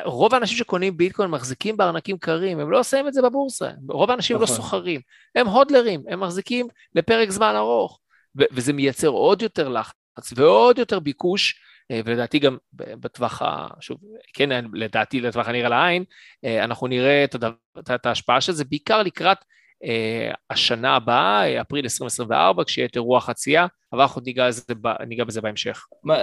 רוב 0.06 0.34
האנשים 0.34 0.58
שקונים 0.58 0.98
ביטקוין 0.98 1.30
מחזיקים 1.30 1.78
בארנקים 1.78 2.18
קרים, 2.18 2.60
הם 2.60 2.72
לא 2.72 2.80
עושים 2.80 3.08
את 3.08 3.14
זה 3.14 3.22
בבורסה, 3.22 3.72
רוב 3.90 4.12
האנשים 4.12 4.38
לא 4.38 4.44
נכון. 4.44 4.56
לא 4.56 4.62
סוחרים, 4.62 5.02
הם 5.36 5.48
הודלרים, 5.48 6.04
הם 6.10 6.20
מחזיקים 6.20 6.68
לפרק 6.96 7.30
זמן 7.30 7.54
ארוך, 7.56 8.00
וזה 8.36 8.74
מייצר 8.74 9.08
עוד 9.08 9.42
יותר 9.42 9.70
לחץ 9.70 10.34
ועוד 10.36 10.78
יותר 10.80 11.00
ביקוש, 11.00 11.62
ולדעתי 11.92 12.40
גם 12.40 12.58
בטווח, 12.74 13.42
ה... 13.42 13.68
שוב, 13.80 13.98
כן, 14.34 14.66
לדעתי 14.74 15.22
לטווח 15.22 15.48
הנראה 15.48 15.70
לעין, 15.70 16.04
אה, 16.46 16.64
אנחנו 16.64 16.88
נראה 16.88 17.24
את, 17.24 17.36
הדבר, 17.36 17.54
את 17.96 18.06
ההשפעה 18.06 18.42
של 18.42 18.52
זה 18.52 18.66
בעיקר 18.66 19.04
לקראת 19.04 19.38
אה, 19.84 20.32
השנה 20.50 20.96
הבאה, 20.96 21.62
אפריל 21.62 21.86
2024, 21.86 22.64
כשיהיה 22.64 22.88
את 22.88 22.96
אירוע 22.96 23.22
חצייה, 23.22 23.68
אבל 23.94 24.02
אנחנו 24.02 24.22
ניגע, 24.22 24.52
זה, 24.52 24.74
ניגע 25.08 25.24
בזה 25.24 25.42
בהמשך. 25.42 25.86
מה, 26.04 26.18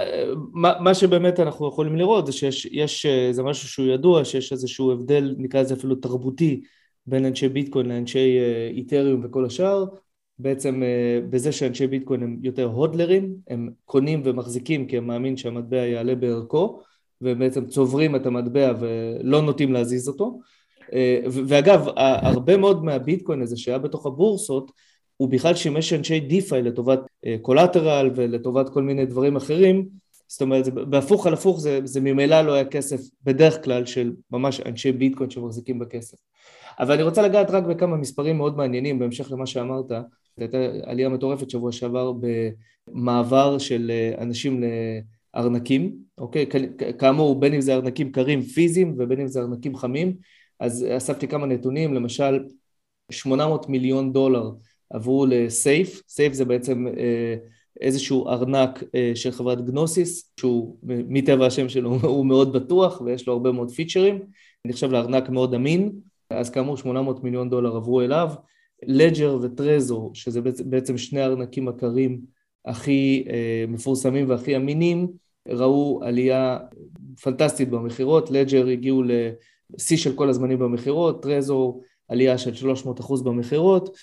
מה, 0.53 0.73
מה 0.79 0.93
שבאמת 0.93 1.39
אנחנו 1.39 1.67
יכולים 1.67 1.95
לראות 1.95 2.25
זה 2.25 2.31
שיש, 2.31 2.65
יש, 2.65 3.05
זה 3.31 3.43
משהו 3.43 3.67
שהוא 3.67 3.87
ידוע, 3.87 4.25
שיש 4.25 4.51
איזשהו 4.51 4.91
הבדל, 4.91 5.35
נקרא 5.37 5.61
לזה 5.61 5.73
אפילו 5.73 5.95
תרבותי, 5.95 6.61
בין 7.05 7.25
אנשי 7.25 7.49
ביטקוין 7.49 7.85
לאנשי 7.85 8.37
איתריום 8.71 9.25
וכל 9.25 9.45
השאר, 9.45 9.85
בעצם 10.39 10.83
אה, 10.83 11.19
בזה 11.29 11.51
שאנשי 11.51 11.87
ביטקוין 11.87 12.23
הם 12.23 12.37
יותר 12.41 12.65
הודלרים, 12.65 13.35
הם 13.47 13.69
קונים 13.85 14.21
ומחזיקים 14.25 14.87
כי 14.87 14.97
הם 14.97 15.07
מאמין 15.07 15.37
שהמטבע 15.37 15.77
יעלה 15.77 16.15
בערכו 16.15 16.81
ובעצם 17.21 17.65
צוברים 17.65 18.15
את 18.15 18.25
המטבע 18.25 18.73
ולא 18.79 19.41
נוטים 19.41 19.73
להזיז 19.73 20.07
אותו. 20.07 20.39
אה, 20.93 21.19
ואגב 21.25 21.85
הרבה 21.95 22.57
מאוד 22.57 22.85
מהביטקוין 22.85 23.41
הזה 23.41 23.57
שהיה 23.57 23.77
בתוך 23.77 24.05
הבורסות 24.05 24.71
הוא 25.17 25.29
בכלל 25.29 25.55
שימש 25.55 25.93
אנשי 25.93 26.19
DeFi 26.19 26.61
לטובת 26.61 26.99
collateral 27.41 28.07
אה, 28.07 28.11
ולטובת 28.15 28.69
כל 28.69 28.83
מיני 28.83 29.05
דברים 29.05 29.35
אחרים. 29.35 29.87
זאת 30.27 30.41
אומרת 30.41 30.73
בהפוך 30.73 31.27
על 31.27 31.33
הפוך 31.33 31.59
זה, 31.59 31.79
זה 31.83 32.01
ממילא 32.01 32.41
לא 32.41 32.53
היה 32.53 32.65
כסף 32.65 33.01
בדרך 33.23 33.63
כלל 33.63 33.85
של 33.85 34.13
ממש 34.31 34.61
אנשי 34.65 34.91
ביטקוין 34.91 35.29
שמחזיקים 35.29 35.79
בכסף. 35.79 36.17
אבל 36.79 36.93
אני 36.93 37.03
רוצה 37.03 37.21
לגעת 37.21 37.51
רק 37.51 37.63
בכמה 37.63 37.97
מספרים 37.97 38.37
מאוד 38.37 38.57
מעניינים 38.57 38.99
בהמשך 38.99 39.31
למה 39.31 39.45
שאמרת 39.45 39.91
הייתה 40.37 40.57
עלייה 40.83 41.09
מטורפת 41.09 41.49
שבוע 41.49 41.71
שעבר 41.71 42.13
במעבר 42.87 43.57
של 43.57 43.91
אה, 43.91 44.23
אנשים 44.23 44.63
לארנקים, 45.35 45.95
אוקיי? 46.17 46.45
כאמור, 46.99 47.39
בין 47.39 47.53
אם 47.53 47.61
זה 47.61 47.73
ארנקים 47.73 48.11
קרים 48.11 48.41
פיזיים 48.41 48.95
ובין 48.97 49.19
אם 49.19 49.27
זה 49.27 49.39
ארנקים 49.41 49.75
חמים, 49.75 50.15
אז 50.59 50.85
אספתי 50.97 51.27
כמה 51.27 51.45
נתונים, 51.45 51.93
למשל 51.93 52.39
800 53.11 53.69
מיליון 53.69 54.13
דולר 54.13 54.51
עברו 54.89 55.25
לסייף, 55.25 56.01
סייף 56.07 56.33
זה 56.33 56.45
בעצם 56.45 56.87
אה, 56.87 57.35
איזשהו 57.81 58.27
ארנק 58.27 58.83
אה, 58.95 59.11
של 59.15 59.31
חברת 59.31 59.65
גנוסיס, 59.65 60.33
שהוא 60.39 60.77
מטבע 60.83 61.45
השם 61.45 61.69
שלו 61.69 61.93
הוא 62.15 62.25
מאוד 62.25 62.53
בטוח 62.53 63.01
ויש 63.01 63.27
לו 63.27 63.33
הרבה 63.33 63.51
מאוד 63.51 63.71
פיצ'רים, 63.71 64.21
נחשב 64.65 64.91
לארנק 64.91 65.29
מאוד 65.29 65.53
אמין, 65.53 65.91
אז 66.29 66.49
כאמור 66.49 66.77
800 66.77 67.23
מיליון 67.23 67.49
דולר 67.49 67.75
עברו 67.75 68.01
אליו, 68.01 68.29
לג'ר 68.87 69.37
וטרזור, 69.41 70.11
שזה 70.13 70.41
בעצם 70.65 70.97
שני 70.97 71.21
הארנקים 71.21 71.67
הקרים 71.67 72.21
הכי 72.65 73.25
אה, 73.29 73.65
מפורסמים 73.67 74.29
והכי 74.29 74.55
אמינים, 74.55 75.07
ראו 75.47 75.99
עלייה 76.03 76.57
פנטסטית 77.21 77.69
במכירות, 77.69 78.31
לג'ר 78.31 78.67
הגיעו 78.67 79.03
לשיא 79.03 79.97
של 79.97 80.15
כל 80.15 80.29
הזמנים 80.29 80.59
במכירות, 80.59 81.23
טרזור 81.23 81.81
עלייה 82.07 82.37
של 82.37 82.53
300 82.53 82.99
אחוז 82.99 83.21
במכירות, 83.21 83.95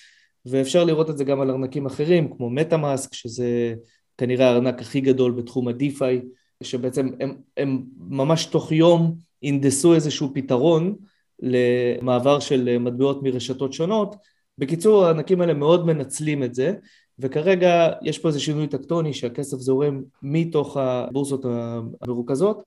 ואפשר 0.47 0.85
לראות 0.85 1.11
את 1.11 1.19
זה 1.19 1.25
גם 1.25 1.41
על 1.41 1.51
ארנקים 1.51 1.87
אחרים, 1.87 2.37
כמו 2.37 2.51
מטאמאסק, 2.51 3.15
שזה 3.15 3.75
כנראה 4.19 4.49
הארנק 4.49 4.81
הכי 4.81 5.01
גדול 5.01 5.33
בתחום 5.33 5.69
ה-DeFi, 5.69 6.25
שבעצם 6.63 7.09
הם, 7.21 7.37
הם 7.57 7.83
ממש 7.99 8.45
תוך 8.45 8.73
יום 8.73 9.15
הנדסו 9.43 9.95
איזשהו 9.95 10.31
פתרון 10.35 10.97
למעבר 11.43 12.41
של 12.41 12.79
מטבעות 12.79 13.23
מרשתות 13.23 13.73
שונות, 13.73 14.17
בקיצור, 14.61 15.07
הענקים 15.07 15.41
האלה 15.41 15.55
מאוד 15.55 15.87
מנצלים 15.87 16.43
את 16.43 16.55
זה, 16.55 16.73
וכרגע 17.19 17.89
יש 18.03 18.19
פה 18.19 18.29
איזה 18.29 18.41
שינוי 18.41 18.67
טקטוני 18.67 19.15
שהכסף 19.15 19.57
זורם 19.57 20.03
מתוך 20.23 20.77
הבורסות 20.77 21.45
המרוכזות 21.45 22.63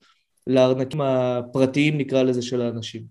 לארנקים 0.48 1.02
הפרטיים 1.02 1.98
נקרא 1.98 2.24
לזה 2.24 2.42
של 2.42 2.62
האנשים. 2.62 3.04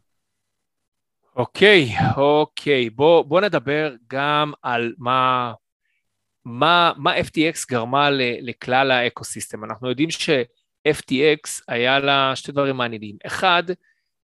אוקיי, 1.36 1.88
אוקיי, 2.16 2.90
בוא, 2.90 3.22
בוא 3.22 3.40
נדבר 3.40 3.94
גם 4.12 4.52
על 4.62 4.92
מה, 4.98 5.52
מה, 6.44 6.92
מה 6.96 7.20
FTX 7.20 7.66
גרמה 7.70 8.10
לכלל 8.40 8.90
האקוסיסטם. 8.90 9.64
אנחנו 9.64 9.88
יודעים 9.88 10.10
ש-FTX 10.10 11.62
היה 11.68 11.98
לה 11.98 12.32
שתי 12.36 12.52
דברים 12.52 12.76
מעניינים. 12.76 13.16
אחד, 13.26 13.62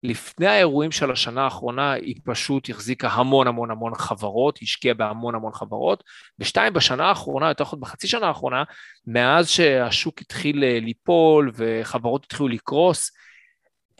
לפני 0.04 0.48
האירועים 0.48 0.92
של 0.92 1.12
השנה 1.12 1.44
האחרונה 1.44 1.92
היא 1.92 2.16
פשוט 2.26 2.70
החזיקה 2.70 3.08
המון 3.10 3.48
המון 3.48 3.72
המון 3.72 3.96
חברות, 3.96 4.60
השקיעה 4.62 4.94
בהמון 4.94 5.36
המון 5.36 5.54
חברות, 5.54 6.04
ושתיים, 6.40 6.74
בשנה 6.74 7.06
האחרונה, 7.06 7.48
יותר 7.48 7.64
נכון 7.64 7.80
בחצי 7.80 8.08
שנה 8.08 8.28
האחרונה, 8.28 8.64
מאז 9.08 9.50
שהשוק 9.50 10.22
התחיל 10.22 10.64
אה, 10.64 10.80
ליפול 10.82 11.52
וחברות 11.56 12.26
התחילו 12.26 12.48
לקרוס, 12.48 13.12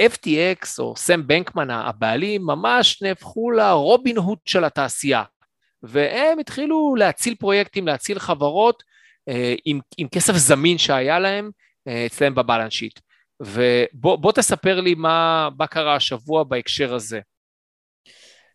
FTX 0.02 0.66
או 0.80 0.96
סם 0.98 1.28
בנקמן 1.28 1.70
הבעלים 1.70 2.42
ממש 2.46 3.02
נהפכו 3.02 3.52
לרובין 3.52 4.18
הוד 4.18 4.38
של 4.46 4.64
התעשייה, 4.64 5.24
והם 5.84 6.40
התחילו 6.40 6.96
להציל 6.96 7.36
פרויקטים, 7.36 7.88
להציל 7.88 8.20
חברות 8.20 8.84
אה, 9.30 9.56
עם, 9.66 9.80
עם 9.98 10.08
כסף 10.08 10.34
זמין 10.34 10.78
שהיה 10.78 11.20
להם 11.20 11.50
אה, 11.88 12.06
אצלם 12.06 12.36
בבלנס 12.36 12.74
שיט. 12.74 13.00
ובוא 13.42 14.32
תספר 14.32 14.82
לי 14.82 14.96
מה, 14.96 15.50
מה 15.60 15.68
קרה 15.68 15.96
השבוע 15.96 16.44
בהקשר 16.44 16.94
הזה. 16.94 17.20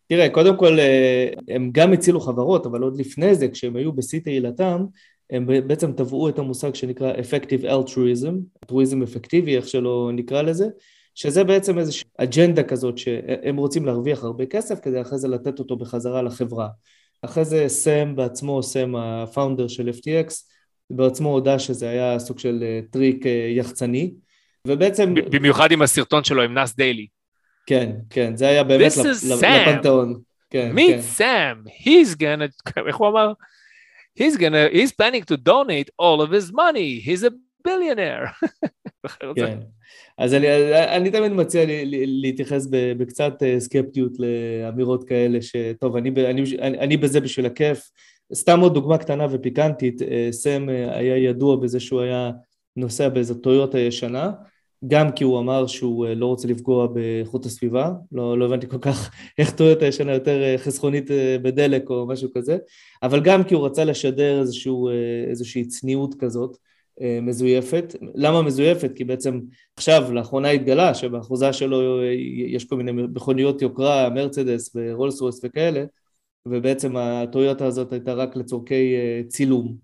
תראה, 0.09 0.29
קודם 0.29 0.57
כל 0.57 0.79
אה, 0.79 1.29
הם 1.47 1.69
גם 1.71 1.93
הצילו 1.93 2.21
חברות, 2.21 2.65
אבל 2.65 2.81
עוד 2.81 2.99
לפני 2.99 3.35
זה, 3.35 3.47
כשהם 3.47 3.75
היו 3.75 3.93
בשיא 3.93 4.19
תהילתם, 4.19 4.85
הם 5.29 5.47
בעצם 5.67 5.91
טבעו 5.91 6.29
את 6.29 6.39
המושג 6.39 6.75
שנקרא 6.75 7.13
Effective 7.13 7.63
Altruism, 7.63 8.33
אלטרואיזם 8.63 9.03
אפקטיבי, 9.03 9.57
איך 9.57 9.67
שלא 9.67 10.11
נקרא 10.13 10.41
לזה, 10.41 10.67
שזה 11.15 11.43
בעצם 11.43 11.79
איזושהי 11.79 12.09
אג'נדה 12.17 12.63
כזאת 12.63 12.97
שהם 12.97 13.57
רוצים 13.57 13.85
להרוויח 13.85 14.23
הרבה 14.23 14.45
כסף 14.45 14.79
כדי 14.79 15.01
אחרי 15.01 15.17
זה 15.17 15.27
לתת 15.27 15.59
אותו 15.59 15.77
בחזרה 15.77 16.21
לחברה. 16.21 16.67
אחרי 17.21 17.45
זה 17.45 17.65
סם 17.67 18.15
בעצמו, 18.15 18.63
סם 18.63 18.95
ה 18.95 19.04
founder 19.04 19.67
של 19.67 19.89
FTX, 19.89 20.33
בעצמו 20.89 21.29
הודה 21.29 21.59
שזה 21.59 21.89
היה 21.89 22.19
סוג 22.19 22.39
של 22.39 22.63
אה, 22.63 22.79
טריק 22.91 23.25
אה, 23.25 23.47
יחצני, 23.55 24.13
ובעצם... 24.67 25.13
במיוחד 25.13 25.71
עם 25.71 25.81
הסרטון 25.81 26.23
שלו 26.23 26.41
עם 26.41 26.53
נאס 26.53 26.75
דיילי. 26.75 27.07
כן, 27.65 27.91
כן, 28.09 28.35
זה 28.35 28.47
היה 28.47 28.63
באמת 28.63 28.91
לפנתאון. 29.29 30.19
כן, 30.49 30.75
meet 30.75 31.17
כן. 31.17 31.23
Sam, 31.23 31.69
he's 31.69 32.15
gonna, 32.15 32.81
איך 32.87 32.95
הוא 32.95 33.07
אמר? 33.07 33.33
He's 34.19 34.37
gonna, 34.37 34.73
he's 34.73 34.91
planning 34.91 35.23
to 35.23 35.37
donate 35.37 35.89
all 35.97 36.21
of 36.21 36.31
his 36.31 36.51
money, 36.51 36.99
he's 36.99 37.23
a 37.23 37.31
billionaire. 37.67 38.27
כן, 39.35 39.59
אז 40.17 40.33
אני, 40.33 40.47
אני 40.95 41.11
תמיד 41.11 41.31
מציע 41.31 41.65
לי, 41.65 41.85
לי, 41.85 42.05
להתייחס 42.07 42.67
בקצת 42.71 43.33
אה, 43.43 43.59
סקפטיות 43.59 44.11
לאמירות 44.19 45.03
כאלה, 45.09 45.41
שטוב, 45.41 45.95
אני, 45.95 46.09
אני, 46.09 46.43
אני, 46.61 46.79
אני 46.79 46.97
בזה 46.97 47.19
בשביל 47.19 47.45
הכיף. 47.45 47.89
סתם 48.33 48.59
עוד 48.59 48.73
דוגמה 48.73 48.97
קטנה 48.97 49.27
ופיקנטית, 49.31 50.01
אה, 50.01 50.27
סם 50.31 50.69
אה, 50.69 50.97
היה 50.97 51.17
ידוע 51.17 51.55
בזה 51.55 51.79
שהוא 51.79 52.01
היה 52.01 52.31
נוסע 52.75 53.09
באיזו 53.09 53.35
טויוטה 53.35 53.79
ישנה, 53.79 54.31
גם 54.87 55.11
כי 55.11 55.23
הוא 55.23 55.39
אמר 55.39 55.67
שהוא 55.67 56.07
אה, 56.07 56.15
לא 56.15 56.25
רוצה 56.25 56.47
לפגוע 56.47 56.87
באיכות 56.87 57.45
הסביבה, 57.45 57.91
לא, 58.11 58.39
לא 58.39 58.45
הבנתי 58.45 58.67
כל 58.67 58.77
כך 58.81 59.11
איך 59.37 59.51
טויוטה 59.51 59.85
ישנה 59.85 60.13
יותר 60.13 60.43
אה, 60.43 60.57
חסכונית 60.57 61.11
אה, 61.11 61.37
בדלק 61.41 61.89
או 61.89 62.07
משהו 62.07 62.29
כזה, 62.35 62.57
אבל 63.03 63.21
גם 63.23 63.43
כי 63.43 63.55
הוא 63.55 63.65
רצה 63.65 63.83
לשדר 63.83 64.39
איזשהו, 64.39 64.89
איזושהי 65.29 65.65
צניעות 65.65 66.15
כזאת 66.19 66.57
מזויפת. 67.21 67.95
למה 68.15 68.41
מזויפת? 68.41 68.91
כי 68.95 69.03
בעצם 69.03 69.39
עכשיו, 69.75 70.13
לאחרונה 70.13 70.49
התגלה 70.49 70.93
שבאחוזה 70.93 71.53
שלו 71.53 72.03
יש 72.47 72.65
כל 72.65 72.75
מיני 72.75 72.91
מכוניות 72.91 73.61
יוקרה, 73.61 74.09
מרצדס 74.09 74.71
ורולס 74.75 75.21
רויס 75.21 75.41
וכאלה, 75.43 75.83
ובעצם 76.45 76.97
הטויוטה 76.97 77.65
הזאת 77.65 77.93
הייתה 77.93 78.13
רק 78.13 78.35
לצורכי 78.35 78.95
צילום. 79.27 79.75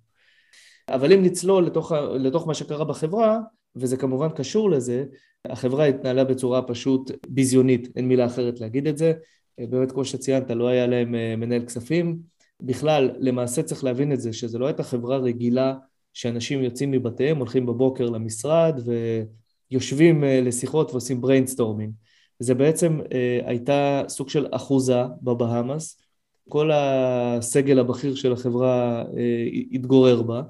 אבל 0.90 1.14
אם 1.14 1.24
נצלול 1.24 1.66
לתוך, 1.66 1.92
לתוך 2.16 2.48
מה 2.48 2.54
שקרה 2.54 2.86
בחברה, 2.86 3.40
וזה 3.76 3.98
כמובן 3.98 4.30
קשור 4.30 4.70
לזה, 4.70 5.06
החברה 5.46 5.86
התנהלה 5.86 6.24
בצורה 6.24 6.62
פשוט 6.62 7.12
ביזיונית, 7.28 7.88
אין 7.96 8.08
מילה 8.08 8.26
אחרת 8.26 8.60
להגיד 8.60 8.88
את 8.88 8.98
זה. 8.98 9.14
באמת, 9.60 9.92
כמו 9.92 10.06
שציינת, 10.06 10.52
לא 10.52 10.68
היה 10.68 10.88
להם 10.88 11.16
אה, 11.16 11.36
מנהל 11.36 11.66
כספים. 11.66 12.20
בכלל, 12.62 13.12
למעשה 13.20 13.64
צריך 13.64 13.84
להבין 13.84 14.14
את 14.14 14.22
זה, 14.22 14.34
שזו 14.34 14.60
לא 14.60 14.66
הייתה 14.66 14.84
חברה 14.84 15.18
רגילה 15.18 15.74
שאנשים 16.14 16.64
יוצאים 16.64 16.92
מבתיהם, 16.92 17.38
הולכים 17.38 17.66
בבוקר 17.66 18.10
למשרד 18.10 18.80
יושבים 19.72 20.24
לשיחות 20.24 20.92
ועושים 20.92 21.22
brainstorming. 21.22 21.94
זה 22.40 22.56
בעצם 22.56 23.00
הייתה 23.46 24.02
סוג 24.08 24.30
של 24.30 24.48
אחוזה 24.52 25.02
בבהאמאס, 25.22 26.02
כל 26.50 26.72
הסגל 26.74 27.80
הבכיר 27.80 28.16
של 28.16 28.34
החברה 28.34 29.04
התגורר 29.72 30.22
בה. 30.22 30.42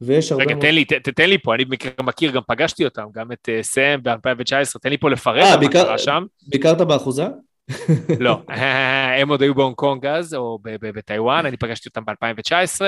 ויש 0.00 0.32
הרבה... 0.32 0.44
רגע, 0.44 0.54
מאוד... 0.54 0.64
תן 0.66 0.74
לי, 0.74 0.84
ת, 0.84 0.92
תן 0.92 1.30
לי 1.30 1.38
פה, 1.38 1.54
אני 1.54 1.64
מכיר, 2.02 2.30
גם 2.30 2.42
פגשתי 2.48 2.84
אותם, 2.84 3.04
גם 3.14 3.32
את 3.32 3.48
uh, 3.48 3.62
סם 3.62 4.00
ב-2019, 4.02 4.78
תן 4.82 4.90
לי 4.90 4.98
פה 4.98 5.10
לפרט 5.10 5.44
אה, 5.44 5.56
מה 5.56 5.68
קרה 5.68 5.98
שם. 5.98 6.24
ביקרת 6.48 6.80
באחוזה? 6.80 7.26
לא, 8.20 8.42
הם 9.18 9.28
עוד 9.28 9.42
היו 9.42 9.54
בהונג 9.54 9.74
קונג 9.74 10.06
אז, 10.06 10.34
או 10.34 10.58
בטיוואן, 10.62 11.46
אני 11.46 11.56
פגשתי 11.56 11.88
אותם 11.88 12.04
ב-2019, 12.04 12.80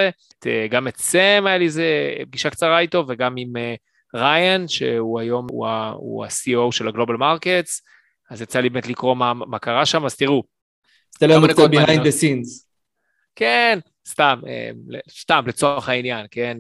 גם 0.71 0.89
את 0.89 0.97
סם 0.97 1.45
היה 1.47 1.59
לי 1.59 1.65
איזה 1.65 2.15
פגישה 2.27 2.51
קצרה 2.51 2.79
איתו, 2.79 3.05
וגם 3.09 3.35
עם 3.37 3.57
אה, 3.57 3.75
ריין, 4.15 4.69
שהוא 4.69 5.21
היום, 5.21 5.47
הוא, 5.51 5.67
הוא 5.93 6.25
ה-CEO 6.25 6.73
של 6.73 6.89
ה 6.89 6.93
global 6.93 7.17
markets, 7.17 7.83
אז 8.31 8.43
יצא 8.43 8.61
לי 8.61 8.69
באמת 8.69 8.89
לקרוא 8.89 9.17
מה, 9.17 9.35
מה 9.35 9.59
קרה 9.59 9.87
שם, 9.87 10.05
אז 10.05 10.17
תראו. 10.17 10.43
תן 11.19 11.31
לנו 11.31 11.49
קצת 11.49 11.71
behind 11.71 12.01
the 12.01 12.21
scenes. 12.21 12.65
כן, 13.37 13.79
סתם, 14.09 14.41
אה, 14.47 14.71
סתם 15.11 15.45
לצורך 15.47 15.89
העניין, 15.89 16.27
כן, 16.31 16.59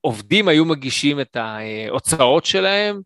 עובדים 0.00 0.48
היו 0.48 0.64
מגישים 0.64 1.20
את 1.20 1.36
ההוצאות 1.36 2.44
שלהם, 2.44 3.00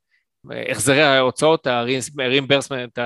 החזרי 0.71 1.03
ההוצאות, 1.03 1.67
ה-reimbursement 1.67 2.99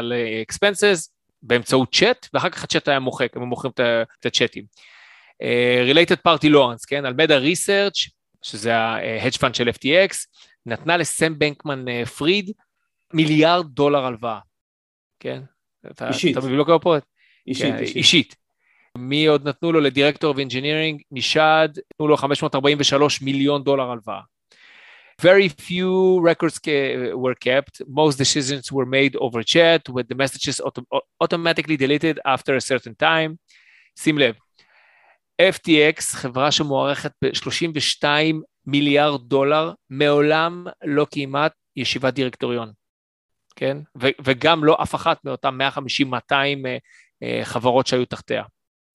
expenses, 0.46 1.08
באמצעות 1.42 1.94
צ'אט, 1.94 2.28
ואחר 2.34 2.48
כך 2.48 2.64
הצ'אט 2.64 2.88
היה 2.88 3.00
מוחק, 3.00 3.36
הם 3.36 3.42
מוחקים 3.42 3.72
את 4.20 4.26
הצ'אטים. 4.26 4.64
Uh, 5.42 5.94
related 5.94 6.28
party 6.28 6.48
loans, 6.52 6.86
כן, 6.88 7.04
על 7.04 7.14
מדה 7.14 7.36
ריסרצ', 7.36 8.08
שזה 8.42 8.76
ה-hedge 8.76 9.36
fund 9.36 9.54
של 9.54 9.68
FTX, 9.68 10.14
נתנה 10.66 10.96
לסם 10.96 11.38
בנקמן 11.38 12.04
פריד 12.04 12.52
מיליארד 13.12 13.66
דולר 13.66 14.04
הלוואה, 14.04 14.38
כן? 15.20 15.42
אישית. 16.08 16.36
אתה 16.36 16.46
מבין 16.46 16.56
לא 16.56 16.64
קורה 16.64 16.78
פה? 16.78 16.96
אישית, 17.46 17.74
כן, 17.74 17.78
אישית. 17.78 18.36
מי 18.98 19.26
עוד 19.26 19.48
נתנו 19.48 19.72
לו 19.72 19.80
לדירקטור 19.80 20.34
engineering? 20.34 21.02
נשאד, 21.10 21.78
נתנו 21.92 22.08
לו 22.08 22.16
543 22.16 23.22
מיליון 23.22 23.64
דולר 23.64 23.90
הלוואה. 23.90 24.20
Very 25.22 25.48
few 25.48 26.20
records 26.22 26.58
were 27.22 27.34
kept. 27.34 27.82
Most 27.88 28.18
decisions 28.18 28.70
were 28.70 28.86
made 28.86 29.16
over 29.16 29.42
chat 29.42 29.88
with 29.88 30.06
the 30.08 30.14
messages 30.14 30.60
auto 30.60 30.82
automatically 31.20 31.76
deleted 31.76 32.16
after 32.24 32.52
a 32.56 32.60
certain 32.60 32.94
time. 33.02 33.36
שים 33.98 34.18
לב, 34.18 34.34
FTX, 35.42 36.00
חברה 36.00 36.52
שמוערכת 36.52 37.12
ב-32 37.24 38.04
מיליארד 38.66 39.20
דולר, 39.28 39.72
מעולם 39.90 40.66
לא 40.84 41.04
קיימה 41.04 41.46
ישיבת 41.76 42.14
דירקטוריון, 42.14 42.72
כן? 43.56 43.78
וגם 43.96 44.64
לא 44.64 44.76
אף 44.82 44.94
אחת 44.94 45.24
מאותן 45.24 45.58
150-200 45.76 45.80
uh, 45.80 46.30
uh, 46.30 47.44
חברות 47.44 47.86
שהיו 47.86 48.04
תחתיה. 48.04 48.42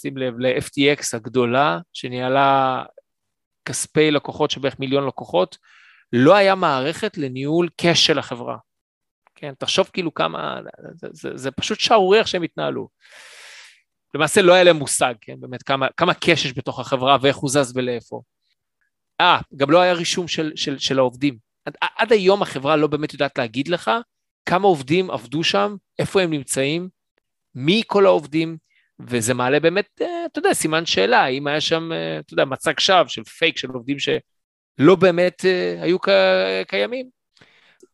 שים 0.03 0.17
לב, 0.17 0.39
ל-FTX 0.39 1.03
הגדולה, 1.13 1.79
שניהלה 1.93 2.83
כספי 3.65 4.11
לקוחות 4.11 4.51
של 4.51 4.59
בערך 4.59 4.79
מיליון 4.79 5.07
לקוחות, 5.07 5.57
לא 6.13 6.35
היה 6.35 6.55
מערכת 6.55 7.17
לניהול 7.17 7.69
קאש 7.77 8.05
של 8.05 8.19
החברה. 8.19 8.57
כן, 9.35 9.53
תחשוב 9.57 9.89
כאילו 9.93 10.13
כמה, 10.13 10.59
זה, 10.93 11.07
זה, 11.11 11.29
זה 11.35 11.51
פשוט 11.51 11.79
שערורי 11.79 12.19
איך 12.19 12.27
שהם 12.27 12.43
התנהלו. 12.43 12.89
למעשה 14.13 14.41
לא 14.41 14.53
היה 14.53 14.63
להם 14.63 14.75
מושג, 14.75 15.13
כן, 15.21 15.35
באמת, 15.39 15.63
כמה, 15.63 15.87
כמה 15.97 16.13
קאש 16.13 16.45
יש 16.45 16.57
בתוך 16.57 16.79
החברה 16.79 17.17
ואיך 17.21 17.37
הוא 17.37 17.49
זז 17.49 17.71
ולאיפה. 17.75 18.21
אה, 19.21 19.39
גם 19.55 19.71
לא 19.71 19.81
היה 19.81 19.93
רישום 19.93 20.27
של, 20.27 20.51
של, 20.55 20.79
של 20.79 20.99
העובדים. 20.99 21.37
עד, 21.65 21.73
עד 21.97 22.11
היום 22.11 22.41
החברה 22.41 22.75
לא 22.75 22.87
באמת 22.87 23.13
יודעת 23.13 23.37
להגיד 23.37 23.67
לך 23.67 23.91
כמה 24.45 24.67
עובדים 24.67 25.11
עבדו 25.11 25.43
שם, 25.43 25.75
איפה 25.99 26.21
הם 26.21 26.29
נמצאים, 26.29 26.89
מי 27.55 27.81
כל 27.87 28.05
העובדים, 28.05 28.57
וזה 28.99 29.33
מעלה 29.33 29.59
באמת, 29.59 30.01
אה, 30.01 30.25
אתה 30.25 30.39
יודע, 30.39 30.53
סימן 30.53 30.85
שאלה, 30.85 31.27
אם 31.27 31.47
היה 31.47 31.61
שם, 31.61 31.91
אה, 31.91 32.19
אתה 32.19 32.33
יודע, 32.33 32.45
מצג 32.45 32.79
שווא 32.79 33.07
של 33.07 33.23
פייק 33.23 33.57
של 33.57 33.69
עובדים 33.69 33.97
שלא 33.99 34.95
באמת 34.95 35.45
אה, 35.45 35.77
היו 35.81 35.97
קיימים. 36.67 37.09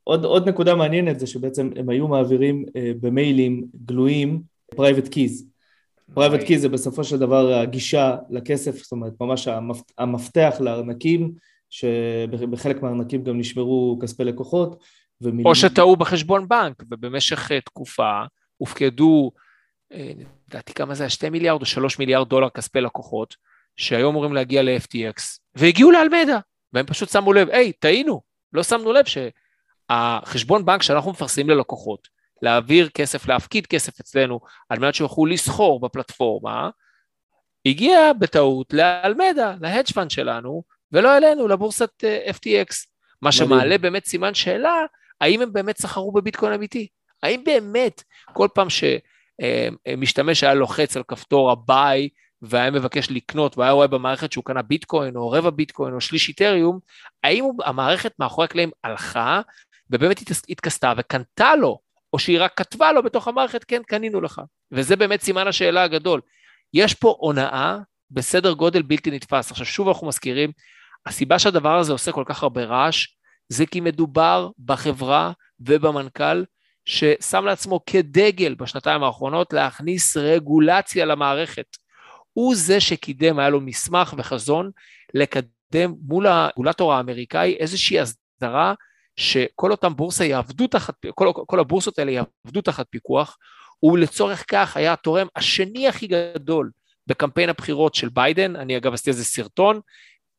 עוד, 0.03 0.25
עוד 0.25 0.49
נקודה 0.49 0.75
מעניינת 0.75 1.19
זה 1.19 1.27
שבעצם 1.27 1.69
הם 1.75 1.89
היו 1.89 2.07
מעבירים 2.07 2.65
במיילים 3.01 3.65
גלויים 3.85 4.41
private 4.75 5.07
keys. 5.07 5.49
Private 6.13 6.43
keys 6.43 6.61
זה 6.61 6.69
בסופו 6.69 7.03
של 7.03 7.17
דבר 7.17 7.53
הגישה 7.53 8.15
לכסף, 8.29 8.77
זאת 8.77 8.91
אומרת 8.91 9.13
ממש 9.21 9.47
המפתח 9.97 10.55
לארנקים, 10.59 11.31
שבחלק 11.69 12.81
מהארנקים 12.81 13.23
גם 13.23 13.39
נשמרו 13.39 13.99
כספי 14.01 14.23
לקוחות. 14.23 14.83
ומילים... 15.21 15.45
או 15.45 15.55
שטעו 15.55 15.95
בחשבון 15.95 16.47
בנק, 16.47 16.83
ובמשך 16.91 17.51
תקופה 17.51 18.21
הופקדו 18.57 19.31
לדעתי 20.53 20.73
כמה 20.73 20.95
זה 20.95 21.03
היה, 21.03 21.09
2 21.09 21.31
מיליארד 21.31 21.61
או 21.61 21.65
3 21.65 21.99
מיליארד 21.99 22.29
דולר 22.29 22.49
כספי 22.49 22.81
לקוחות, 22.81 23.35
שהיו 23.75 24.09
אמורים 24.09 24.33
להגיע 24.33 24.63
ל-FTX, 24.63 25.21
והגיעו 25.55 25.91
לאלמדה, 25.91 26.39
והם 26.73 26.85
פשוט 26.85 27.09
שמו 27.09 27.33
לב, 27.33 27.49
היי, 27.49 27.73
טעינו, 27.73 28.21
לא 28.53 28.63
שמנו 28.63 28.93
לב 28.93 29.05
שהחשבון 29.89 30.65
בנק 30.65 30.81
שאנחנו 30.81 31.11
מפרסמים 31.11 31.49
ללקוחות, 31.49 32.07
להעביר 32.41 32.89
כסף, 32.89 33.27
להפקיד 33.27 33.67
כסף 33.67 33.99
אצלנו, 33.99 34.39
על 34.69 34.79
מנת 34.79 34.95
שיוכלו 34.95 35.25
לסחור 35.25 35.79
בפלטפורמה, 35.79 36.69
הגיע 37.65 38.13
בטעות 38.19 38.73
לאלמדה, 38.73 39.55
ל 39.61 39.66
hedge 39.66 39.93
fund 39.93 40.11
שלנו, 40.11 40.63
ולא 40.91 41.17
אלינו, 41.17 41.47
לבורסת 41.47 42.03
אה, 42.03 42.25
FTX. 42.29 42.75
מה 43.21 43.31
שמעלה 43.31 43.77
באמת 43.77 44.05
סימן 44.05 44.33
שאלה, 44.33 44.85
האם 45.21 45.41
הם 45.41 45.53
באמת 45.53 45.77
סחרו 45.77 46.11
בביטקוין 46.11 46.53
אמיתי? 46.53 46.87
האם 47.23 47.43
באמת 47.43 48.03
כל 48.33 48.47
פעם 48.53 48.69
ש... 48.69 48.83
אה, 49.41 49.95
משתמש 49.97 50.43
היה 50.43 50.53
לוחץ 50.53 50.97
על 50.97 51.03
כפתור 51.07 51.51
ה-buy 51.51 52.09
והיה 52.41 52.71
מבקש 52.71 53.11
לקנות 53.11 53.57
והיה 53.57 53.71
רואה 53.71 53.87
במערכת 53.87 54.31
שהוא 54.31 54.43
קנה 54.43 54.61
ביטקוין 54.61 55.15
או 55.15 55.31
רבע 55.31 55.49
ביטקוין 55.49 55.93
או 55.93 56.01
שליש 56.01 56.29
איתריום, 56.29 56.79
האם 57.23 57.45
המערכת 57.65 58.13
מאחורי 58.19 58.45
הקלעים 58.45 58.69
הלכה 58.83 59.41
ובאמת 59.89 60.21
התכסתה 60.49 60.93
וקנתה 60.97 61.55
לו, 61.55 61.79
או 62.13 62.19
שהיא 62.19 62.41
רק 62.41 62.53
כתבה 62.55 62.91
לו 62.91 63.03
בתוך 63.03 63.27
המערכת, 63.27 63.63
כן, 63.63 63.81
קנינו 63.87 64.21
לך. 64.21 64.41
וזה 64.71 64.95
באמת 64.95 65.21
סימן 65.21 65.47
השאלה 65.47 65.83
הגדול. 65.83 66.21
יש 66.73 66.93
פה 66.93 67.15
הונאה 67.19 67.77
בסדר 68.11 68.53
גודל 68.53 68.81
בלתי 68.81 69.11
נתפס. 69.11 69.51
עכשיו 69.51 69.65
שוב 69.65 69.87
אנחנו 69.87 70.07
מזכירים, 70.07 70.51
הסיבה 71.05 71.39
שהדבר 71.39 71.77
הזה 71.77 71.91
עושה 71.91 72.11
כל 72.11 72.23
כך 72.27 72.43
הרבה 72.43 72.63
רעש, 72.63 73.07
זה 73.49 73.65
כי 73.65 73.79
מדובר 73.79 74.49
בחברה 74.65 75.31
ובמנכ"ל 75.59 76.43
ששם 76.89 77.45
לעצמו 77.45 77.79
כדגל 77.85 78.53
בשנתיים 78.53 79.03
האחרונות 79.03 79.53
להכניס 79.53 80.17
רגולציה 80.17 81.05
למערכת. 81.05 81.77
הוא 82.33 82.55
זה 82.55 82.79
שקידם, 82.79 83.39
היה 83.39 83.49
לו 83.49 83.61
מסמך 83.61 84.13
וחזון 84.17 84.71
לקדם 85.13 85.93
מול 86.01 86.27
הרגולטור 86.27 86.93
האמריקאי 86.93 87.55
איזושהי 87.59 87.99
הסדרה 87.99 88.73
שכל 89.15 89.71
אותם 89.71 89.95
בורסה 89.95 90.25
יעבדו 90.25 90.67
תחת, 90.67 90.95
כל, 91.15 91.31
כל 91.33 91.59
הבורסות 91.59 91.99
האלה 91.99 92.11
יעבדו 92.11 92.61
תחת 92.61 92.85
פיקוח, 92.89 93.37
ולצורך 93.83 94.45
כך 94.47 94.77
היה 94.77 94.93
התורם 94.93 95.27
השני 95.35 95.87
הכי 95.87 96.07
גדול 96.07 96.71
בקמפיין 97.07 97.49
הבחירות 97.49 97.95
של 97.95 98.09
ביידן, 98.09 98.55
אני 98.55 98.77
אגב 98.77 98.93
עשיתי 98.93 99.09
איזה 99.09 99.25
סרטון 99.25 99.79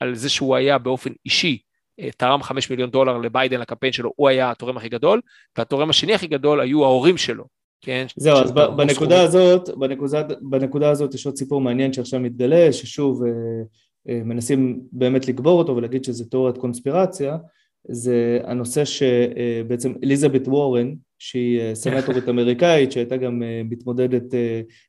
על 0.00 0.14
זה 0.14 0.28
שהוא 0.28 0.56
היה 0.56 0.78
באופן 0.78 1.10
אישי 1.24 1.58
תרם 2.16 2.42
5 2.42 2.70
מיליון 2.70 2.90
דולר 2.90 3.18
לביידן 3.18 3.60
לקמפיין 3.60 3.92
שלו, 3.92 4.12
הוא 4.16 4.28
היה 4.28 4.50
התורם 4.50 4.76
הכי 4.76 4.88
גדול, 4.88 5.20
והתורם 5.58 5.90
השני 5.90 6.14
הכי 6.14 6.26
גדול 6.26 6.60
היו 6.60 6.84
ההורים 6.84 7.16
שלו. 7.16 7.44
כן? 7.80 8.06
זהו, 8.16 8.36
אז 8.36 8.52
בנקודה 8.52 9.22
הזאת, 9.22 9.68
בנקודה, 9.78 10.22
בנקודה 10.40 10.90
הזאת 10.90 11.14
יש 11.14 11.26
עוד 11.26 11.36
סיפור 11.36 11.60
מעניין 11.60 11.92
שעכשיו 11.92 12.20
מתגלה, 12.20 12.72
ששוב 12.72 13.22
אה, 13.24 13.30
אה, 14.08 14.20
מנסים 14.24 14.80
באמת 14.92 15.28
לקבור 15.28 15.58
אותו 15.58 15.76
ולהגיד 15.76 16.04
שזה 16.04 16.30
תיאוריית 16.30 16.58
קונספירציה, 16.58 17.36
זה 17.88 18.38
הנושא 18.44 18.84
שבעצם 18.84 19.92
אליזבת 20.04 20.48
וורן, 20.48 20.94
שהיא 21.18 21.74
סנטורית 21.74 22.28
אמריקאית, 22.32 22.92
שהייתה 22.92 23.16
גם 23.16 23.42
מתמודדת, 23.64 24.34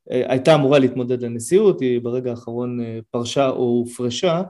הייתה 0.10 0.56
אמורה 0.56 0.80
להתמודד 0.80 1.22
לנשיאות, 1.22 1.82
היא 1.82 2.02
ברגע 2.02 2.30
האחרון 2.30 2.80
פרשה 3.12 3.50
או 3.50 3.64
הופרשה, 3.64 4.42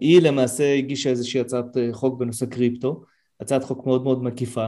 היא 0.00 0.22
למעשה 0.22 0.74
הגישה 0.74 1.10
איזושהי 1.10 1.40
הצעת 1.40 1.76
אה, 1.76 1.88
חוק 1.92 2.18
בנושא 2.20 2.46
קריפטו, 2.46 3.02
הצעת 3.40 3.64
חוק 3.64 3.86
מאוד 3.86 4.04
מאוד 4.04 4.22
מקיפה. 4.22 4.66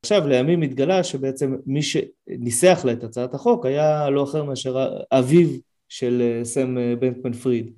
עכשיו 0.00 0.28
לימים 0.28 0.62
התגלה 0.62 1.04
שבעצם 1.04 1.56
מי 1.66 1.80
שניסח 1.82 2.82
לה 2.84 2.92
את 2.92 3.04
הצעת 3.04 3.34
החוק 3.34 3.66
היה 3.66 4.10
לא 4.10 4.24
אחר 4.24 4.44
מאשר 4.44 4.86
אביו 5.12 5.48
של 5.88 6.22
אה, 6.22 6.44
סם 6.44 6.78
אה, 6.78 6.94
בנקמן 6.96 7.32
פריד. 7.32 7.70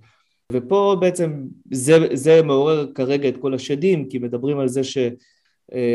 ופה 0.52 0.96
בעצם 1.00 1.44
זה, 1.70 1.98
זה 2.12 2.42
מעורר 2.42 2.92
כרגע 2.94 3.28
את 3.28 3.36
כל 3.36 3.54
השדים, 3.54 4.08
כי 4.08 4.18
מדברים 4.18 4.58
על 4.58 4.68
זה 4.68 4.84
ש... 4.84 4.98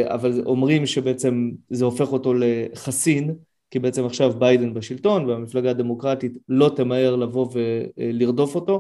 אבל 0.06 0.41
אומרים 0.45 0.86
שבעצם 0.86 1.52
זה 1.69 1.86
הופך 1.86 2.12
אותו 2.12 2.34
לחסין, 2.34 3.36
כי 3.72 3.80
בעצם 3.80 4.06
עכשיו 4.06 4.34
ביידן 4.39 4.74
בשלטון 4.74 5.26
והמפלגה 5.26 5.69
הדמוקרטית 5.69 6.38
לא 6.50 6.72
תמהר 6.76 7.15
לבוא 7.15 7.48
ולרדוף 7.98 8.56
אותו. 8.56 8.80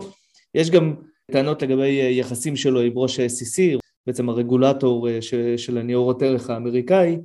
יש 0.55 0.69
גם 0.69 0.93
טענות 1.31 1.61
לגבי 1.61 2.01
אה, 2.01 2.09
יחסים 2.09 2.55
שלו 2.55 2.81
עם 2.81 2.91
ראש 2.95 3.19
ה-SEC, 3.19 3.79
בעצם 4.07 4.29
הרגולטור 4.29 5.07
ש, 5.21 5.35
של 5.57 5.77
הניירות 5.77 6.21
ערך 6.21 6.49
האמריקאי, 6.49 7.17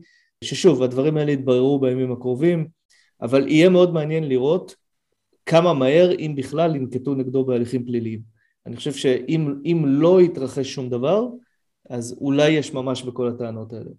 ששוב, 0.44 0.82
הדברים 0.82 1.16
האלה 1.16 1.32
יתבררו 1.32 1.78
בימים 1.78 2.12
הקרובים, 2.12 2.66
אבל 3.22 3.48
יהיה 3.48 3.68
מאוד 3.68 3.92
מעניין 3.92 4.28
לראות 4.28 4.74
כמה 5.46 5.74
מהר, 5.74 6.12
אם 6.18 6.34
בכלל, 6.36 6.76
ינקטו 6.76 7.14
נגדו 7.14 7.44
בהליכים 7.44 7.84
פליליים. 7.84 8.20
אני 8.66 8.76
חושב 8.76 8.92
שאם 8.92 9.82
לא 9.86 10.22
יתרחש 10.22 10.74
שום 10.74 10.88
דבר, 10.88 11.26
אז 11.90 12.16
אולי 12.20 12.50
יש 12.50 12.74
ממש 12.74 13.02
בכל 13.02 13.28
הטענות 13.28 13.72
האלה. 13.72 13.90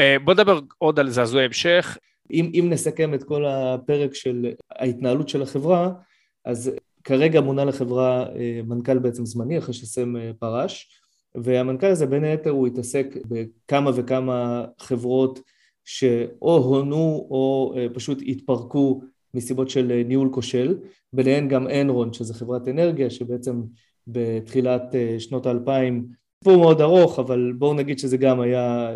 אה, 0.00 0.16
בוא 0.24 0.34
נדבר 0.34 0.60
עוד 0.78 0.98
על 0.98 1.10
זעזועי 1.10 1.44
המשך. 1.44 1.98
אם, 2.32 2.50
אם 2.54 2.66
נסכם 2.70 3.14
את 3.14 3.24
כל 3.24 3.44
הפרק 3.46 4.14
של 4.14 4.52
ההתנהלות 4.70 5.28
של 5.28 5.42
החברה, 5.42 5.92
אז 6.44 6.72
כרגע 7.04 7.40
מונה 7.40 7.64
לחברה 7.64 8.26
אה, 8.36 8.60
מנכ"ל 8.66 8.98
בעצם 8.98 9.26
זמני 9.26 9.58
אחרי 9.58 9.74
שסם 9.74 10.16
אה, 10.16 10.30
פרש, 10.38 11.00
והמנכ"ל 11.34 11.86
הזה 11.86 12.06
בין 12.06 12.24
היתר 12.24 12.50
הוא 12.50 12.66
התעסק 12.66 13.16
בכמה 13.28 13.90
וכמה 13.94 14.64
חברות 14.78 15.40
שאו 15.84 16.56
הונו 16.56 17.26
או 17.30 17.74
פשוט 17.94 18.22
התפרקו 18.26 19.00
מסיבות 19.34 19.70
של 19.70 20.02
ניהול 20.06 20.28
כושל, 20.32 20.78
ביניהן 21.12 21.48
גם 21.48 21.68
אנרון 21.68 22.12
שזה 22.12 22.34
חברת 22.34 22.68
אנרגיה 22.68 23.10
שבעצם 23.10 23.62
בתחילת 24.06 24.82
שנות 25.18 25.46
האלפיים, 25.46 26.06
סיפור 26.44 26.58
מאוד 26.58 26.80
ארוך 26.80 27.18
אבל 27.18 27.52
בואו 27.58 27.74
נגיד 27.74 27.98
שזה 27.98 28.16
גם 28.16 28.40
היה 28.40 28.90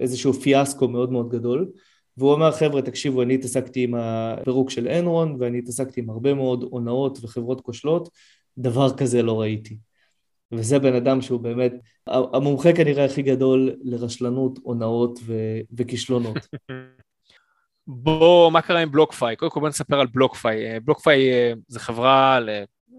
איזשהו 0.00 0.32
פיאסקו 0.32 0.88
מאוד 0.88 1.12
מאוד 1.12 1.28
גדול 1.28 1.70
והוא 2.20 2.34
אמר 2.34 2.52
חבר'ה 2.52 2.82
תקשיבו 2.82 3.22
אני 3.22 3.34
התעסקתי 3.34 3.82
עם 3.84 3.94
הפירוק 3.94 4.70
של 4.70 4.88
אנרון 4.88 5.36
ואני 5.38 5.58
התעסקתי 5.58 6.00
עם 6.00 6.10
הרבה 6.10 6.34
מאוד 6.34 6.64
הונאות 6.70 7.18
וחברות 7.22 7.60
כושלות 7.60 8.08
דבר 8.58 8.96
כזה 8.96 9.22
לא 9.22 9.40
ראיתי 9.40 9.76
וזה 10.52 10.78
בן 10.78 10.94
אדם 10.94 11.22
שהוא 11.22 11.40
באמת 11.40 11.72
המומחה 12.06 12.72
כנראה 12.72 13.04
הכי 13.04 13.22
גדול 13.22 13.74
לרשלנות, 13.82 14.58
הונאות 14.62 15.18
ו- 15.26 15.60
וכישלונות. 15.76 16.36
בוא, 17.86 18.50
מה 18.50 18.62
קרה 18.62 18.80
עם 18.80 18.90
בלוקפיי? 18.90 19.36
קודם 19.36 19.50
כל 19.50 19.60
בוא 19.60 19.68
נספר 19.68 20.00
על 20.00 20.06
בלוקפיי. 20.06 20.80
בלוקפיי 20.80 21.32
אה, 21.32 21.52
זה 21.68 21.80
חברה 21.80 22.38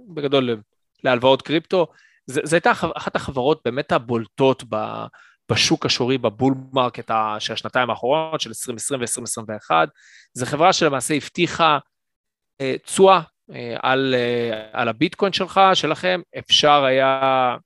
בגדול 0.08 0.62
להלוואות 1.04 1.42
קריפטו, 1.42 1.88
זו 2.28 2.56
הייתה 2.56 2.72
אחת 2.72 3.16
החברות 3.16 3.62
באמת 3.66 3.92
הבולטות 3.92 4.64
ב, 4.70 4.76
בשוק 5.52 5.86
השורי 5.86 6.18
ב 6.18 6.25
bull 6.25 6.54
market 6.74 7.12
של 7.40 7.54
השנתיים 7.54 7.90
האחרונות, 7.90 8.42
של 8.42 8.50
2020 8.50 9.02
ו-2021. 9.02 9.72
זו 10.34 10.46
חברה 10.46 10.74
שלמעשה 10.74 11.14
הבטיחה 11.14 11.78
אה, 12.62 12.76
תשואה 12.86 13.22
אה, 13.52 13.76
על, 13.82 14.16
אה, 14.18 14.70
על 14.74 14.88
הביטקוין 14.88 15.34
שלך, 15.34 15.62
שלכם, 15.74 16.22
אפשר 16.40 16.84
היה 16.84 17.58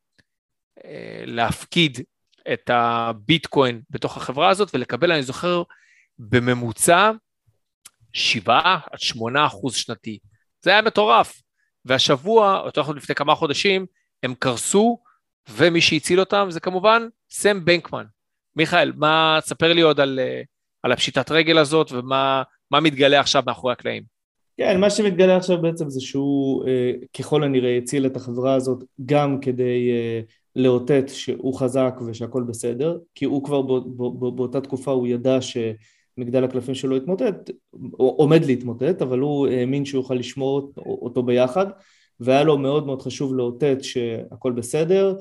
להפקיד 1.26 2.00
את 2.54 2.70
הביטקוין 2.74 3.82
בתוך 3.90 4.18
החברה 4.18 4.50
הזאת 4.50 4.70
ולקבל, 4.74 5.12
אני 5.12 5.24
זוכר, 5.24 5.64
בממוצע 6.20 7.12
7 8.14 8.60
עד 8.92 9.00
8 9.00 9.46
אחוז 9.46 9.76
שנתי. 9.76 10.20
זה 10.62 10.72
היה 10.72 10.82
מטורף. 10.82 11.42
והשבוע, 11.86 12.60
או 12.60 12.66
יותר 12.66 12.82
נכון 12.82 12.98
לפני 12.98 13.16
כמה 13.16 13.36
חודשים, 13.36 13.86
הם 14.24 14.34
קרסו, 14.40 15.00
ומי 15.50 15.82
שהציל 15.82 16.20
אותם 16.20 16.48
זה 16.50 16.60
כמובן 16.60 17.08
סם 17.30 17.66
בנקמן. 17.66 18.06
מיכאל, 18.56 18.92
מה, 18.96 19.40
תספר 19.42 19.74
לי 19.74 19.82
עוד 19.82 20.00
על, 20.00 20.20
אה, 20.20 20.42
על 20.84 20.92
הפשיטת 20.92 21.32
רגל 21.32 21.58
הזאת 21.58 21.92
ומה 21.92 22.44
מתגלה 22.82 23.20
עכשיו 23.20 23.44
מאחורי 23.46 23.74
הקלעים. 23.74 24.16
כן, 24.58 24.80
מה 24.80 24.90
שמתגלה 24.90 25.38
עכשיו 25.38 25.62
בעצם 25.62 25.90
זה 25.90 26.02
שהוא 26.02 26.68
אה, 26.68 26.92
ככל 27.18 27.44
הנראה 27.44 27.78
הציל 27.78 28.06
את 28.06 28.16
החברה 28.16 28.54
הזאת 28.54 28.84
גם 29.06 29.40
כדי 29.40 29.92
אה, 29.92 30.22
לאותת 30.56 31.06
שהוא 31.10 31.60
חזק 31.60 31.96
ושהכול 32.08 32.44
בסדר, 32.44 32.98
כי 33.16 33.26
הוא 33.26 33.44
כבר 33.44 33.62
בא, 33.62 33.74
בא, 33.86 34.30
באותה 34.30 34.62
תקופה 34.62 34.92
הוא 34.92 35.08
ידע 35.08 35.38
שמגדל 35.42 36.44
הקלפים 36.44 36.76
שלו 36.76 36.96
התמוטט, 36.96 37.52
עומד 37.92 38.46
להתמוטט, 38.46 39.02
אבל 39.02 39.20
הוא 39.20 39.48
האמין 39.48 39.86
שהוא 39.86 40.02
יוכל 40.02 40.14
לשמור 40.14 40.72
אותו 40.78 41.24
ביחד, 41.24 41.66
והיה 42.20 42.44
לו 42.44 42.58
מאוד 42.58 42.86
מאוד 42.86 43.02
חשוב 43.02 43.36
לאותת 43.36 43.78
שהכל 43.82 44.52
בסדר, 44.52 45.16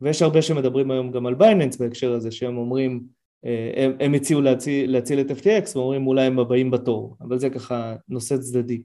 ויש 0.00 0.22
הרבה 0.22 0.42
שמדברים 0.42 0.90
היום 0.90 1.10
גם 1.10 1.26
על 1.26 1.34
בייננס 1.34 1.76
בהקשר 1.76 2.12
הזה, 2.12 2.30
שהם 2.30 2.56
אומרים, 2.56 3.02
אה, 3.44 3.84
הם, 3.84 3.92
הם 4.00 4.14
הציעו 4.14 4.40
להציל, 4.40 4.90
להציל 4.92 5.20
את 5.20 5.30
FTX 5.30 5.76
ואומרים 5.76 6.06
אולי 6.06 6.24
הם 6.24 6.38
הבאים 6.38 6.70
בתור, 6.70 7.16
אבל 7.20 7.38
זה 7.38 7.50
ככה 7.50 7.94
נושא 8.08 8.36
צדדי. 8.36 8.82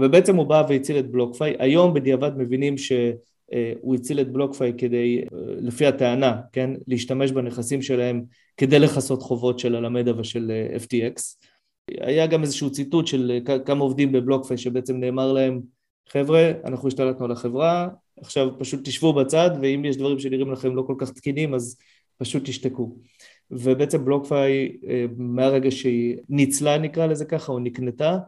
ובעצם 0.00 0.36
הוא 0.36 0.46
בא 0.46 0.66
והציל 0.68 0.98
את 0.98 1.10
בלוקפיי, 1.10 1.54
היום 1.58 1.94
בדיעבד 1.94 2.36
מבינים 2.36 2.78
שהוא 2.78 3.94
הציל 3.94 4.20
את 4.20 4.32
בלוקפיי 4.32 4.72
כדי, 4.78 5.22
אה, 5.32 5.38
לפי 5.60 5.86
הטענה, 5.86 6.40
כן, 6.52 6.70
להשתמש 6.86 7.30
בנכסים 7.30 7.82
שלהם 7.82 8.24
כדי 8.56 8.78
לכסות 8.78 9.22
חובות 9.22 9.58
של 9.58 9.76
אלמדה 9.76 10.20
ושל 10.20 10.50
אה, 10.50 10.76
FTX. 10.76 11.22
היה 12.00 12.26
גם 12.26 12.42
איזשהו 12.42 12.70
ציטוט 12.70 13.06
של 13.06 13.38
כמה 13.66 13.80
עובדים 13.80 14.12
בבלוקפיי 14.12 14.58
שבעצם 14.58 14.96
נאמר 14.96 15.32
להם, 15.32 15.60
חבר'ה, 16.08 16.52
אנחנו 16.64 16.88
השתלטנו 16.88 17.24
על 17.24 17.32
החברה, 17.32 17.88
עכשיו 18.20 18.48
פשוט 18.58 18.80
תשבו 18.84 19.12
בצד, 19.12 19.50
ואם 19.60 19.84
יש 19.84 19.96
דברים 19.96 20.18
שנראים 20.18 20.52
לכם 20.52 20.76
לא 20.76 20.82
כל 20.82 20.94
כך 20.98 21.10
תקינים, 21.10 21.54
אז 21.54 21.78
פשוט 22.18 22.44
תשתקו. 22.44 22.96
ובעצם 23.50 24.04
בלוקפיי, 24.04 24.76
אה, 24.88 25.04
מהרגע 25.16 25.70
שהיא 25.70 26.16
ניצלה 26.28 26.78
נקרא 26.78 27.06
לזה 27.06 27.24
ככה, 27.24 27.52
או 27.52 27.58
נקנתה, 27.58 28.18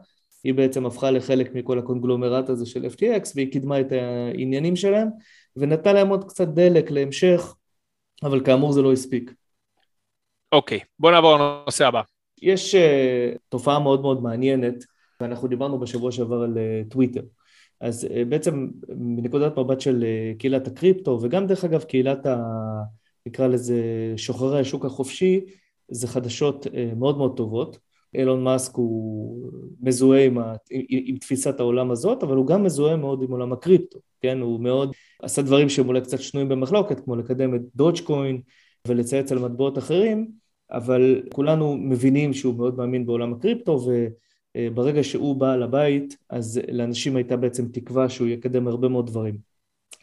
היא 0.43 0.53
בעצם 0.53 0.85
הפכה 0.85 1.11
לחלק 1.11 1.55
מכל 1.55 1.79
הקונגלומרט 1.79 2.49
הזה 2.49 2.65
של 2.65 2.85
FTX, 2.85 3.31
והיא 3.35 3.51
קידמה 3.51 3.79
את 3.79 3.91
העניינים 3.91 4.75
שלהם, 4.75 5.07
ונתנה 5.55 5.93
להם 5.93 6.07
עוד 6.07 6.23
קצת 6.29 6.47
דלק 6.47 6.91
להמשך, 6.91 7.55
אבל 8.23 8.45
כאמור 8.45 8.71
זה 8.71 8.81
לא 8.81 8.93
הספיק. 8.93 9.33
אוקיי, 10.51 10.79
okay, 10.79 10.85
בוא 10.99 11.11
נעבור 11.11 11.37
לנושא 11.37 11.87
הבא. 11.87 12.01
יש 12.41 12.75
uh, 12.75 13.37
תופעה 13.49 13.79
מאוד 13.79 14.01
מאוד 14.01 14.23
מעניינת, 14.23 14.75
ואנחנו 15.21 15.47
דיברנו 15.47 15.79
בשבוע 15.79 16.11
שעבר 16.11 16.41
על 16.41 16.57
טוויטר. 16.89 17.21
Uh, 17.21 17.44
אז 17.81 18.07
אה, 18.11 18.25
בעצם 18.25 18.67
מנקודת 18.97 19.57
מבט 19.57 19.81
של 19.81 20.03
אה, 20.03 20.33
קהילת 20.39 20.67
הקריפטו 20.67 21.19
וגם 21.21 21.47
דרך 21.47 21.63
אגב 21.63 21.83
קהילת 21.83 22.25
ה... 22.25 22.37
נקרא 23.25 23.47
לזה 23.47 23.81
שוחרי 24.17 24.59
השוק 24.59 24.85
החופשי 24.85 25.41
זה 25.87 26.07
חדשות 26.07 26.67
אה, 26.67 26.91
מאוד 26.95 27.17
מאוד 27.17 27.37
טובות. 27.37 27.79
אילון 28.13 28.43
מאסק 28.43 28.75
הוא 28.75 29.51
מזוהה 29.81 30.25
עם, 30.25 30.37
ה... 30.37 30.53
עם, 30.89 31.17
תפיסת 31.17 31.59
העולם 31.59 31.91
הזאת 31.91 32.23
אבל 32.23 32.35
הוא 32.35 32.47
גם 32.47 32.63
מזוהה 32.63 32.95
מאוד 32.95 33.23
עם 33.23 33.31
עולם 33.31 33.53
הקריפטו, 33.53 33.99
כן? 34.21 34.41
הוא 34.41 34.59
מאוד 34.59 34.91
עשה 35.21 35.41
דברים 35.41 35.69
שהם 35.69 35.87
אולי 35.87 36.01
קצת 36.01 36.19
שנויים 36.19 36.49
במחלוקת 36.49 36.99
כמו 36.99 37.15
לקדם 37.15 37.55
את 37.55 37.61
דודג'קוין 37.75 38.41
ולצייץ 38.87 39.31
על 39.31 39.39
מטבעות 39.39 39.77
אחרים 39.77 40.31
אבל 40.71 41.21
כולנו 41.33 41.77
מבינים 41.77 42.33
שהוא 42.33 42.55
מאוד 42.55 42.77
מאמין 42.77 43.05
בעולם 43.05 43.33
הקריפטו 43.33 43.71
ו... 43.87 44.07
אה, 44.55 44.67
ברגע 44.73 45.03
שהוא 45.03 45.35
בא 45.35 45.55
לבית, 45.55 46.17
אז 46.29 46.61
לאנשים 46.71 47.15
הייתה 47.15 47.37
בעצם 47.37 47.67
תקווה 47.67 48.09
שהוא 48.09 48.27
יקדם 48.27 48.67
הרבה 48.67 48.87
מאוד 48.87 49.07
דברים. 49.07 49.37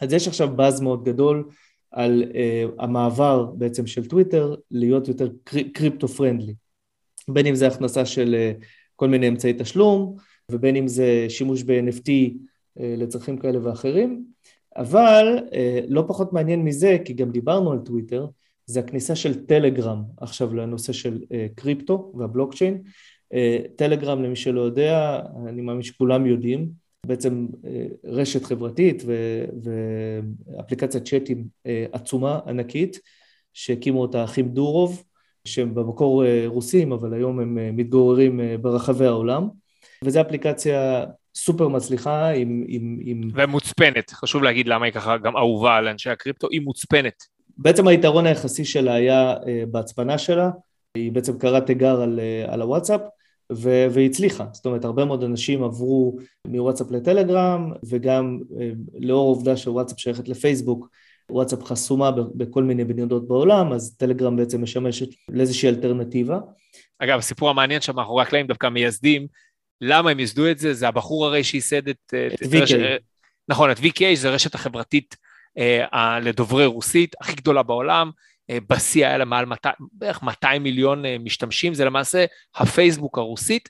אז 0.01 0.13
יש 0.13 0.29
עכשיו 0.29 0.57
באז 0.57 0.81
מאוד 0.81 1.05
גדול 1.05 1.49
על 1.91 2.23
uh, 2.23 2.83
המעבר 2.83 3.45
בעצם 3.45 3.87
של 3.87 4.09
טוויטר 4.09 4.55
להיות 4.71 5.09
יותר 5.09 5.29
קריפטו 5.75 6.09
פרנדלי. 6.09 6.55
בין 7.29 7.47
אם 7.47 7.55
זה 7.55 7.67
הכנסה 7.67 8.07
של 8.07 8.35
uh, 8.61 8.65
כל 8.97 9.09
מיני 9.09 9.29
אמצעי 9.29 9.55
תשלום, 9.59 10.17
ובין 10.51 10.77
אם 10.77 10.89
זה 10.89 11.27
שימוש 11.29 11.63
ב-NFT 11.63 12.09
uh, 12.09 12.83
לצרכים 12.83 13.39
כאלה 13.39 13.59
ואחרים, 13.63 14.25
אבל 14.77 15.39
uh, 15.39 15.55
לא 15.89 16.05
פחות 16.09 16.33
מעניין 16.33 16.63
מזה, 16.63 16.97
כי 17.05 17.13
גם 17.13 17.31
דיברנו 17.31 17.73
על 17.73 17.79
טוויטר, 17.79 18.27
זה 18.67 18.81
הכניסה 18.81 19.17
של 19.17 19.47
טלגרם 19.47 20.03
עכשיו 20.17 20.55
לנושא 20.55 20.93
של 20.93 21.19
uh, 21.23 21.35
קריפטו 21.55 22.13
והבלוקצ'יין, 22.15 22.83
טלגרם 23.77 24.23
למי 24.23 24.37
שלא 24.37 24.61
יודע, 24.61 25.21
אני 25.49 25.63
מאמין 25.63 25.83
שכולם 25.83 26.27
יודעים, 26.27 26.83
בעצם 27.07 27.47
אה, 27.67 27.87
רשת 28.05 28.45
חברתית 28.45 29.03
ואפליקציית 30.57 31.05
צ'אטים 31.05 31.45
אה, 31.67 31.87
עצומה, 31.93 32.39
ענקית, 32.47 32.99
שהקימו 33.53 34.03
אותה 34.03 34.21
האחים 34.21 34.49
דורוב, 34.49 35.05
שהם 35.45 35.75
במקור 35.75 36.25
אה, 36.25 36.45
רוסים, 36.47 36.93
אבל 36.93 37.15
היום 37.15 37.41
הם 37.41 37.77
מתגוררים 37.77 38.41
ברחבי 38.61 39.07
העולם, 39.07 39.49
וזו 40.05 40.21
אפליקציה 40.21 41.05
סופר 41.35 41.69
מצליחה 41.69 42.29
עם... 42.29 42.65
עם, 42.69 42.99
עם... 43.03 43.29
ומוצפנת, 43.35 44.11
חשוב 44.11 44.43
להגיד 44.43 44.69
למה 44.69 44.85
היא 44.85 44.93
ככה 44.93 45.19
גם 45.19 45.37
אהובה 45.37 45.77
על 45.77 45.89
אנשי 45.89 46.11
הקריפטו, 46.11 46.49
היא 46.51 46.61
מוצפנת. 46.61 47.23
בעצם 47.59 47.89
היתרון 47.89 48.27
היחסי 48.27 48.65
שלה 48.65 48.95
היה 48.95 49.35
בהצפנה 49.71 50.19
שלה, 50.19 50.51
היא 50.95 51.13
בעצם 51.13 51.39
קראה 51.39 51.61
תיגר 51.61 52.01
על, 52.01 52.21
על 52.49 52.63
הוואטסאפ, 52.63 53.01
ו- 53.57 53.87
והצליחה, 53.91 54.47
זאת 54.53 54.67
אומרת 54.67 54.85
הרבה 54.85 55.05
מאוד 55.05 55.25
אנשים 55.25 55.65
עברו 55.65 56.17
מוואטסאפ 56.47 56.91
לטלגרם 56.91 57.73
וגם 57.89 58.39
אה, 58.61 58.71
לאור 58.99 59.27
העובדה 59.27 59.57
שוואטסאפ 59.57 60.01
שייכת 60.01 60.29
לפייסבוק 60.29 60.89
וואטסאפ 61.31 61.65
חסומה 61.65 62.11
בכל 62.11 62.63
מיני 62.63 62.85
מדינות 62.85 63.29
בעולם 63.29 63.73
אז 63.73 63.97
טלגרם 63.97 64.37
בעצם 64.37 64.63
משמשת 64.63 65.09
לאיזושהי 65.29 65.69
אלטרנטיבה. 65.69 66.39
אגב 66.99 67.19
הסיפור 67.19 67.51
המעניין 67.51 67.81
שם 67.81 67.97
מאחורי 67.97 68.23
הקלעים 68.23 68.47
דווקא 68.47 68.67
מייסדים 68.67 69.27
למה 69.81 70.11
הם 70.11 70.21
ייסדו 70.21 70.51
את 70.51 70.59
זה 70.59 70.75
זה 70.75 70.89
הבחור 70.89 71.27
הרי 71.27 71.45
שייסד 71.45 71.89
את, 71.89 71.97
את, 72.09 72.43
את 72.43 72.49
VK. 72.53 72.63
רש... 72.63 72.73
נכון 73.49 73.71
את 73.71 73.79
VK 73.79 74.03
זה 74.15 74.31
רשת 74.31 74.55
החברתית 74.55 75.17
אה, 75.59 76.21
לדוברי 76.21 76.67
רוסית 76.67 77.15
הכי 77.21 77.37
גדולה 77.37 77.63
בעולם 77.63 78.11
בשיא 78.69 79.07
היה 79.07 79.19
לה 79.19 79.25
מעל 79.25 79.45
200, 79.45 79.75
בערך 79.93 80.23
200 80.23 80.63
מיליון 80.63 81.05
משתמשים, 81.21 81.75
זה 81.75 81.85
למעשה 81.85 82.25
הפייסבוק 82.55 83.19
הרוסית. 83.19 83.69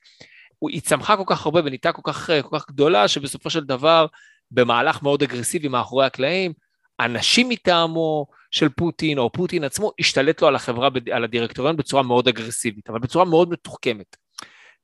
היא 0.68 0.80
צמחה 0.80 1.16
כל 1.16 1.22
כך 1.26 1.46
הרבה 1.46 1.60
ונהייתה 1.64 1.92
כל 1.92 2.02
כך, 2.04 2.30
כל 2.42 2.58
כך 2.58 2.68
גדולה, 2.68 3.08
שבסופו 3.08 3.50
של 3.50 3.64
דבר, 3.64 4.06
במהלך 4.50 5.02
מאוד 5.02 5.22
אגרסיבי 5.22 5.68
מאחורי 5.68 6.06
הקלעים, 6.06 6.52
אנשים 7.00 7.48
מטעמו 7.48 8.26
של 8.50 8.68
פוטין, 8.68 9.18
או 9.18 9.32
פוטין 9.32 9.64
עצמו, 9.64 9.92
השתלט 10.00 10.42
לו 10.42 10.48
על 10.48 10.56
החברה, 10.56 10.88
על 11.12 11.24
הדירקטוריון 11.24 11.76
בצורה 11.76 12.02
מאוד 12.02 12.28
אגרסיבית, 12.28 12.90
אבל 12.90 12.98
בצורה 12.98 13.24
מאוד 13.24 13.50
מתוחכמת. 13.50 14.16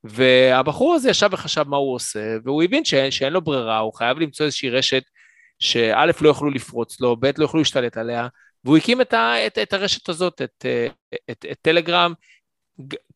והבחור 0.05 0.95
הזה 0.95 1.11
ישב 1.11 1.29
וחשב 1.33 1.65
מה 1.69 1.77
הוא 1.77 1.95
עושה, 1.95 2.37
והוא 2.45 2.63
הבין 2.63 2.85
שאין, 2.85 3.11
שאין 3.11 3.33
לו 3.33 3.43
ברירה, 3.43 3.79
הוא 3.79 3.95
חייב 3.95 4.19
למצוא 4.19 4.47
איזושהי 4.47 4.71
רשת 4.71 5.03
שא' 5.59 6.07
לא 6.21 6.29
יוכלו 6.29 6.51
לפרוץ 6.51 7.01
לו, 7.01 7.17
ב' 7.17 7.27
לא 7.27 7.45
יוכלו 7.45 7.59
להשתלט 7.59 7.97
עליה, 7.97 8.29
והוא 8.65 8.77
הקים 8.77 9.01
את, 9.01 9.13
ה, 9.13 9.47
את, 9.47 9.59
את 9.59 9.73
הרשת 9.73 10.09
הזאת, 10.09 10.43
את, 10.43 10.67
את, 11.15 11.21
את, 11.31 11.47
את 11.51 11.59
טלגרם, 11.63 12.13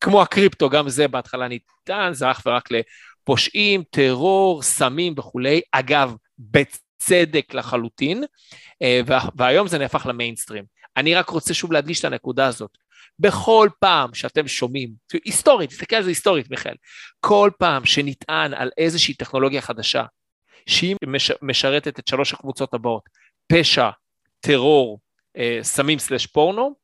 כמו 0.01 0.21
הקריפטו, 0.21 0.69
גם 0.69 0.89
זה 0.89 1.07
בהתחלה 1.07 1.47
ניתן, 1.47 2.09
זה 2.11 2.31
אך 2.31 2.41
ורק 2.45 2.69
לפושעים, 2.71 3.83
טרור, 3.89 4.61
סמים 4.61 5.13
וכולי. 5.17 5.61
אגב, 5.71 6.15
בצדק 6.39 7.53
לחלוטין, 7.53 8.23
אה, 8.81 9.01
והיום 9.35 9.67
זה 9.67 9.77
נהפך 9.77 10.05
למיינסטרים. 10.05 10.63
אני 10.97 11.15
רק 11.15 11.29
רוצה 11.29 11.53
שוב 11.53 11.71
להדגיש 11.71 11.99
את 11.99 12.05
הנקודה 12.05 12.47
הזאת. 12.47 12.77
בכל 13.19 13.69
פעם 13.79 14.13
שאתם 14.13 14.47
שומעים, 14.47 14.93
היסטורית, 15.25 15.69
תסתכל 15.69 15.95
על 15.95 16.03
זה 16.03 16.09
היסטורית, 16.09 16.49
מיכאל, 16.49 16.75
כל 17.19 17.51
פעם 17.59 17.85
שנטען 17.85 18.53
על 18.53 18.71
איזושהי 18.77 19.13
טכנולוגיה 19.13 19.61
חדשה, 19.61 20.03
שהיא 20.67 20.95
מש, 21.05 21.31
משרתת 21.41 21.99
את 21.99 22.07
שלוש 22.07 22.33
הקבוצות 22.33 22.73
הבאות, 22.73 23.09
פשע, 23.47 23.89
טרור, 24.39 24.99
אה, 24.99 25.12
סמים 25.61 25.99
סלש 25.99 26.25
פורנו, 26.25 26.75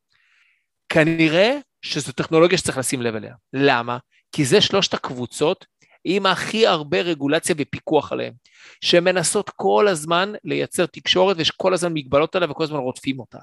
כנראה 0.90 1.58
שזו 1.82 2.12
טכנולוגיה 2.12 2.58
שצריך 2.58 2.78
לשים 2.78 3.02
לב 3.02 3.16
אליה. 3.16 3.34
למה? 3.54 3.98
כי 4.32 4.46
זה 4.46 4.62
שלושת 4.62 4.94
הקבוצות 4.94 5.66
עם 6.04 6.26
הכי 6.26 6.68
הרבה 6.68 7.02
רגולציה 7.02 7.56
ופיקוח 7.58 8.12
עליהן, 8.12 8.34
שמנסות 8.82 9.50
כל 9.50 9.88
הזמן 9.88 10.34
לייצר 10.44 10.86
תקשורת 10.86 11.38
ויש 11.38 11.52
כל 11.52 11.74
הזמן 11.74 11.94
מגבלות 11.94 12.36
עליה 12.36 12.52
וכל 12.52 12.64
הזמן 12.64 12.80
רודפים 12.80 13.20
אותה. 13.20 13.38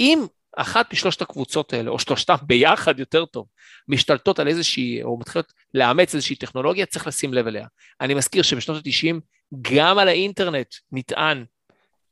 אם 0.00 0.26
אחת 0.56 0.92
משלושת 0.92 1.22
הקבוצות 1.22 1.72
האלה, 1.72 1.90
או 1.90 1.98
שלושתן 1.98 2.34
ביחד 2.42 2.98
יותר 2.98 3.24
טוב, 3.24 3.46
משתלטות 3.88 4.38
על 4.38 4.48
איזושהי, 4.48 5.02
או 5.02 5.18
מתחילות 5.18 5.52
לאמץ 5.74 6.14
איזושהי 6.14 6.36
טכנולוגיה, 6.36 6.86
צריך 6.86 7.06
לשים 7.06 7.34
לב 7.34 7.46
אליה. 7.46 7.66
אני 8.00 8.14
מזכיר 8.14 8.42
שבשנות 8.42 8.86
ה-90, 8.86 9.20
גם 9.62 9.98
על 9.98 10.08
האינטרנט 10.08 10.74
נטען 10.92 11.44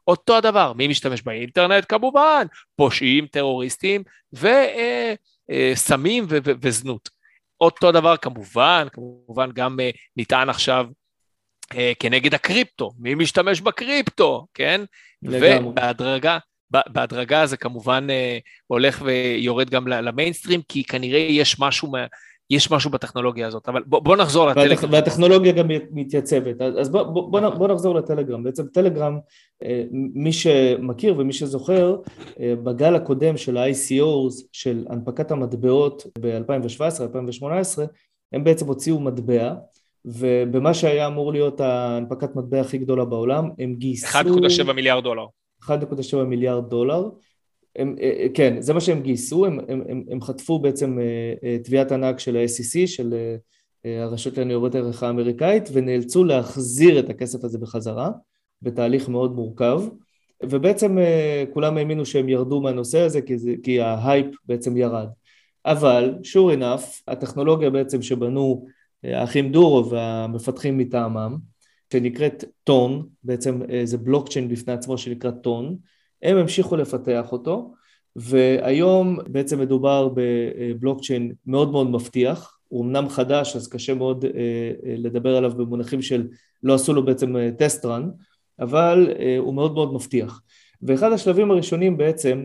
אותו 0.08 0.36
הדבר. 0.36 0.72
מי 0.72 0.88
משתמש 0.88 1.22
באינטרנט? 1.22 1.84
כמובן, 1.88 2.46
פושעים, 2.76 3.26
טרוריסטים, 3.26 4.02
וסמים 4.32 6.24
אה, 6.24 6.34
אה, 6.34 6.52
וזנות. 6.60 7.08
אותו 7.60 7.92
דבר 7.92 8.16
כמובן, 8.16 8.86
כמובן 8.92 9.50
גם 9.54 9.80
אה, 9.80 9.90
נטען 10.16 10.48
עכשיו 10.48 10.86
כנגד 11.98 12.34
הקריפטו, 12.34 12.90
מי 12.98 13.14
משתמש 13.14 13.60
בקריפטו, 13.60 14.46
כן? 14.54 14.80
לגמרי. 15.22 15.70
ובהדרגה, 15.70 16.38
בהדרגה 16.70 17.46
זה 17.46 17.56
כמובן 17.56 18.06
אה, 18.10 18.38
הולך 18.66 19.02
ויורד 19.04 19.70
גם 19.70 19.88
למיינסטרים, 19.88 20.62
כי 20.68 20.84
כנראה 20.84 21.18
יש 21.18 21.60
משהו, 21.60 21.92
יש 22.50 22.70
משהו 22.70 22.90
בטכנולוגיה 22.90 23.46
הזאת, 23.46 23.68
אבל 23.68 23.82
בוא, 23.86 24.00
בוא 24.00 24.16
נחזור 24.16 24.46
והטכ... 24.46 24.58
לטלגרם. 24.58 24.92
והטכנולוגיה 24.92 25.52
גם 25.52 25.66
מתייצבת, 25.90 26.60
אז 26.60 26.88
בוא, 26.88 27.02
בוא, 27.02 27.30
בוא, 27.30 27.68
נחזור 27.68 27.94
לטלגרם. 27.94 28.44
בעצם 28.44 28.66
טלגרם, 28.66 29.18
אה, 29.64 29.84
מי 29.92 30.32
שמכיר 30.32 31.14
ומי 31.18 31.32
שזוכר, 31.32 31.96
אה, 32.40 32.54
בגל 32.64 32.94
הקודם 32.94 33.36
של 33.36 33.56
ה-ICOs, 33.56 34.46
של 34.52 34.86
הנפקת 34.90 35.30
המטבעות 35.30 36.06
ב-2017-2018, 36.20 37.44
הם 38.32 38.44
בעצם 38.44 38.66
הוציאו 38.66 39.00
מטבע, 39.00 39.54
ובמה 40.04 40.74
שהיה 40.74 41.06
אמור 41.06 41.32
להיות 41.32 41.60
ההנפקת 41.60 42.36
מטבע 42.36 42.60
הכי 42.60 42.78
גדולה 42.78 43.04
בעולם, 43.04 43.50
הם 43.58 43.74
גייסו... 43.74 44.06
1.7 44.18 44.72
מיליארד 44.72 45.04
דולר. 45.04 45.26
1.7 45.62 46.16
מיליארד 46.16 46.70
דולר. 46.70 47.08
הם, 47.76 47.96
אה, 48.00 48.12
אה, 48.20 48.26
כן, 48.34 48.60
זה 48.60 48.74
מה 48.74 48.80
שהם 48.80 49.00
גייסו, 49.00 49.46
הם, 49.46 49.58
הם, 49.68 49.82
הם, 49.88 50.02
הם 50.10 50.20
חטפו 50.20 50.58
בעצם 50.58 50.98
אה, 51.42 51.58
תביעת 51.64 51.92
ענק 51.92 52.18
של 52.18 52.36
ה-SEC, 52.36 52.86
של 52.86 53.14
הרשות 53.84 54.38
לניירות 54.38 54.74
ערך 54.74 55.02
האמריקאית, 55.02 55.68
ונאלצו 55.72 56.24
להחזיר 56.24 56.98
את 56.98 57.10
הכסף 57.10 57.44
הזה 57.44 57.58
בחזרה, 57.58 58.10
בתהליך 58.62 59.08
מאוד 59.08 59.34
מורכב, 59.34 59.82
ובעצם 60.42 60.98
כולם 61.52 61.76
האמינו 61.76 62.06
שהם 62.06 62.28
ירדו 62.28 62.60
מהנושא 62.60 63.00
הזה, 63.00 63.22
כי, 63.22 63.38
זה, 63.38 63.54
כי 63.62 63.80
ההייפ 63.80 64.26
בעצם 64.44 64.76
ירד. 64.76 65.08
אבל, 65.64 66.14
sure 66.22 66.58
enough, 66.58 67.02
הטכנולוגיה 67.08 67.70
בעצם 67.70 68.02
שבנו 68.02 68.66
האחים 69.04 69.52
דורו 69.52 69.90
והמפתחים 69.90 70.78
מטעמם, 70.78 71.36
שנקראת 71.92 72.44
טון, 72.64 73.06
בעצם 73.24 73.60
זה 73.84 73.98
בלוקצ'יין 73.98 74.48
בפני 74.48 74.72
עצמו 74.72 74.98
שנקרא 74.98 75.30
טון, 75.30 75.76
הם 76.24 76.36
המשיכו 76.36 76.76
לפתח 76.76 77.32
אותו, 77.32 77.74
והיום 78.16 79.18
בעצם 79.26 79.60
מדובר 79.60 80.08
בבלוקצ'יין 80.14 81.32
מאוד 81.46 81.70
מאוד 81.70 81.90
מבטיח, 81.90 82.58
הוא 82.68 82.84
אמנם 82.84 83.08
חדש 83.08 83.56
אז 83.56 83.68
קשה 83.68 83.94
מאוד 83.94 84.24
אה, 84.24 84.30
אה, 84.86 84.94
לדבר 84.98 85.36
עליו 85.36 85.50
במונחים 85.50 86.02
של 86.02 86.28
לא 86.62 86.74
עשו 86.74 86.92
לו 86.92 87.04
בעצם 87.04 87.36
טסט 87.58 87.84
רן, 87.84 88.08
אבל 88.60 89.08
הוא 89.38 89.54
מאוד 89.54 89.74
מאוד 89.74 89.94
מבטיח. 89.94 90.42
ואחד 90.82 91.12
השלבים 91.12 91.50
הראשונים 91.50 91.96
בעצם 91.96 92.44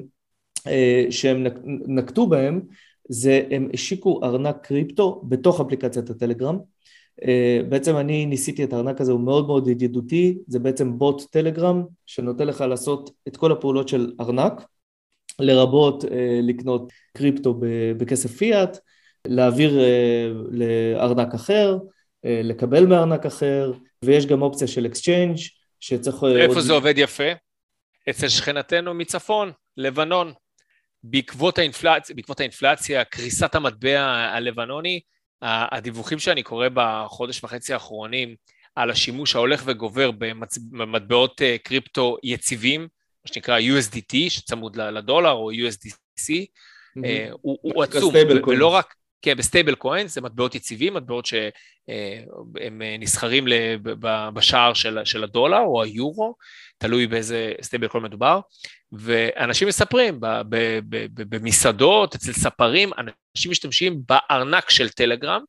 שהם 1.09 1.45
נקטו 1.87 2.27
בהם 2.27 2.61
זה 3.09 3.43
הם 3.51 3.69
השיקו 3.73 4.19
ארנק 4.23 4.57
קריפטו 4.63 5.21
בתוך 5.27 5.61
אפליקציית 5.61 6.09
הטלגרם 6.09 6.55
אה, 6.55 6.61
בעצם 7.69 7.97
אני 7.97 8.25
ניסיתי 8.25 8.63
את 8.63 8.73
הארנק 8.73 9.01
הזה, 9.01 9.11
הוא 9.11 9.19
מאוד 9.19 9.47
מאוד 9.47 9.67
ידידותי, 9.67 10.37
זה 10.47 10.59
בעצם 10.59 10.97
בוט 10.97 11.21
טלגרם 11.31 11.83
שנותן 12.05 12.47
לך 12.47 12.61
לעשות 12.61 13.11
את 13.27 13.37
כל 13.37 13.51
הפעולות 13.51 13.87
של 13.87 14.13
ארנק, 14.19 14.53
לרבות 15.39 16.05
אה, 16.05 16.39
לקנות 16.43 16.91
קריפטו 17.17 17.59
בכסף 17.97 18.31
פיאט, 18.31 18.77
להעביר 19.27 19.79
אה, 19.79 20.27
לארנק 20.51 21.33
אחר, 21.33 21.77
לקבל 22.23 22.85
מארנק 22.85 23.25
אחר, 23.25 23.71
ויש 24.05 24.25
גם 24.25 24.41
אופציה 24.41 24.67
של 24.67 24.85
exchange 24.85 25.37
שצריך... 25.79 26.23
איפה 26.23 26.53
עוד... 26.53 26.63
זה 26.63 26.73
עובד 26.73 26.93
יפה? 26.97 27.23
אצל 28.09 28.29
שכנתנו 28.29 28.93
מצפון, 28.93 29.51
לבנון. 29.77 30.33
בעקבות 31.03 31.57
האינפלציה, 31.57 32.15
בעקבות 32.15 32.39
האינפלציה, 32.39 33.03
קריסת 33.03 33.55
המטבע 33.55 34.01
הלבנוני, 34.33 34.99
הדיווחים 35.41 36.19
שאני 36.19 36.43
קורא 36.43 36.67
בחודש 36.73 37.43
וחצי 37.43 37.73
האחרונים 37.73 38.35
על 38.75 38.91
השימוש 38.91 39.35
ההולך 39.35 39.63
וגובר 39.65 40.11
במטבעות 40.71 41.41
אה, 41.41 41.55
קריפטו 41.63 42.17
יציבים, 42.23 42.81
מה 42.81 43.33
שנקרא 43.33 43.59
USDT, 43.59 44.15
שצמוד 44.29 44.75
לדולר, 44.75 45.31
או 45.31 45.51
USDC, 45.51 46.29
mm-hmm. 46.29 47.01
הוא, 47.41 47.57
הוא 47.61 47.83
עצום, 47.83 48.13
ולא 48.47 48.67
רק, 48.67 48.95
כן, 49.21 49.37
ב 49.37 49.43
stable 49.43 49.75
coin, 49.75 50.07
זה 50.07 50.21
מטבעות 50.21 50.55
יציבים, 50.55 50.93
מטבעות 50.93 51.25
שהם 51.25 52.81
אה, 52.81 52.95
נסחרים 52.99 53.45
בשער 54.33 54.73
של, 54.73 54.99
של 55.03 55.23
הדולר 55.23 55.59
או 55.59 55.83
היורו, 55.83 56.35
תלוי 56.77 57.07
באיזה 57.07 57.53
stable 57.61 57.87
coin 57.87 58.03
מדובר, 58.03 58.39
ואנשים 58.91 59.67
מספרים 59.67 60.19
במסעדות, 61.15 62.15
אצל 62.15 62.33
ספרים, 62.33 62.89
אנשים 62.97 63.51
משתמשים 63.51 64.01
בארנק 64.09 64.69
של 64.69 64.89
טלגרם 64.89 65.41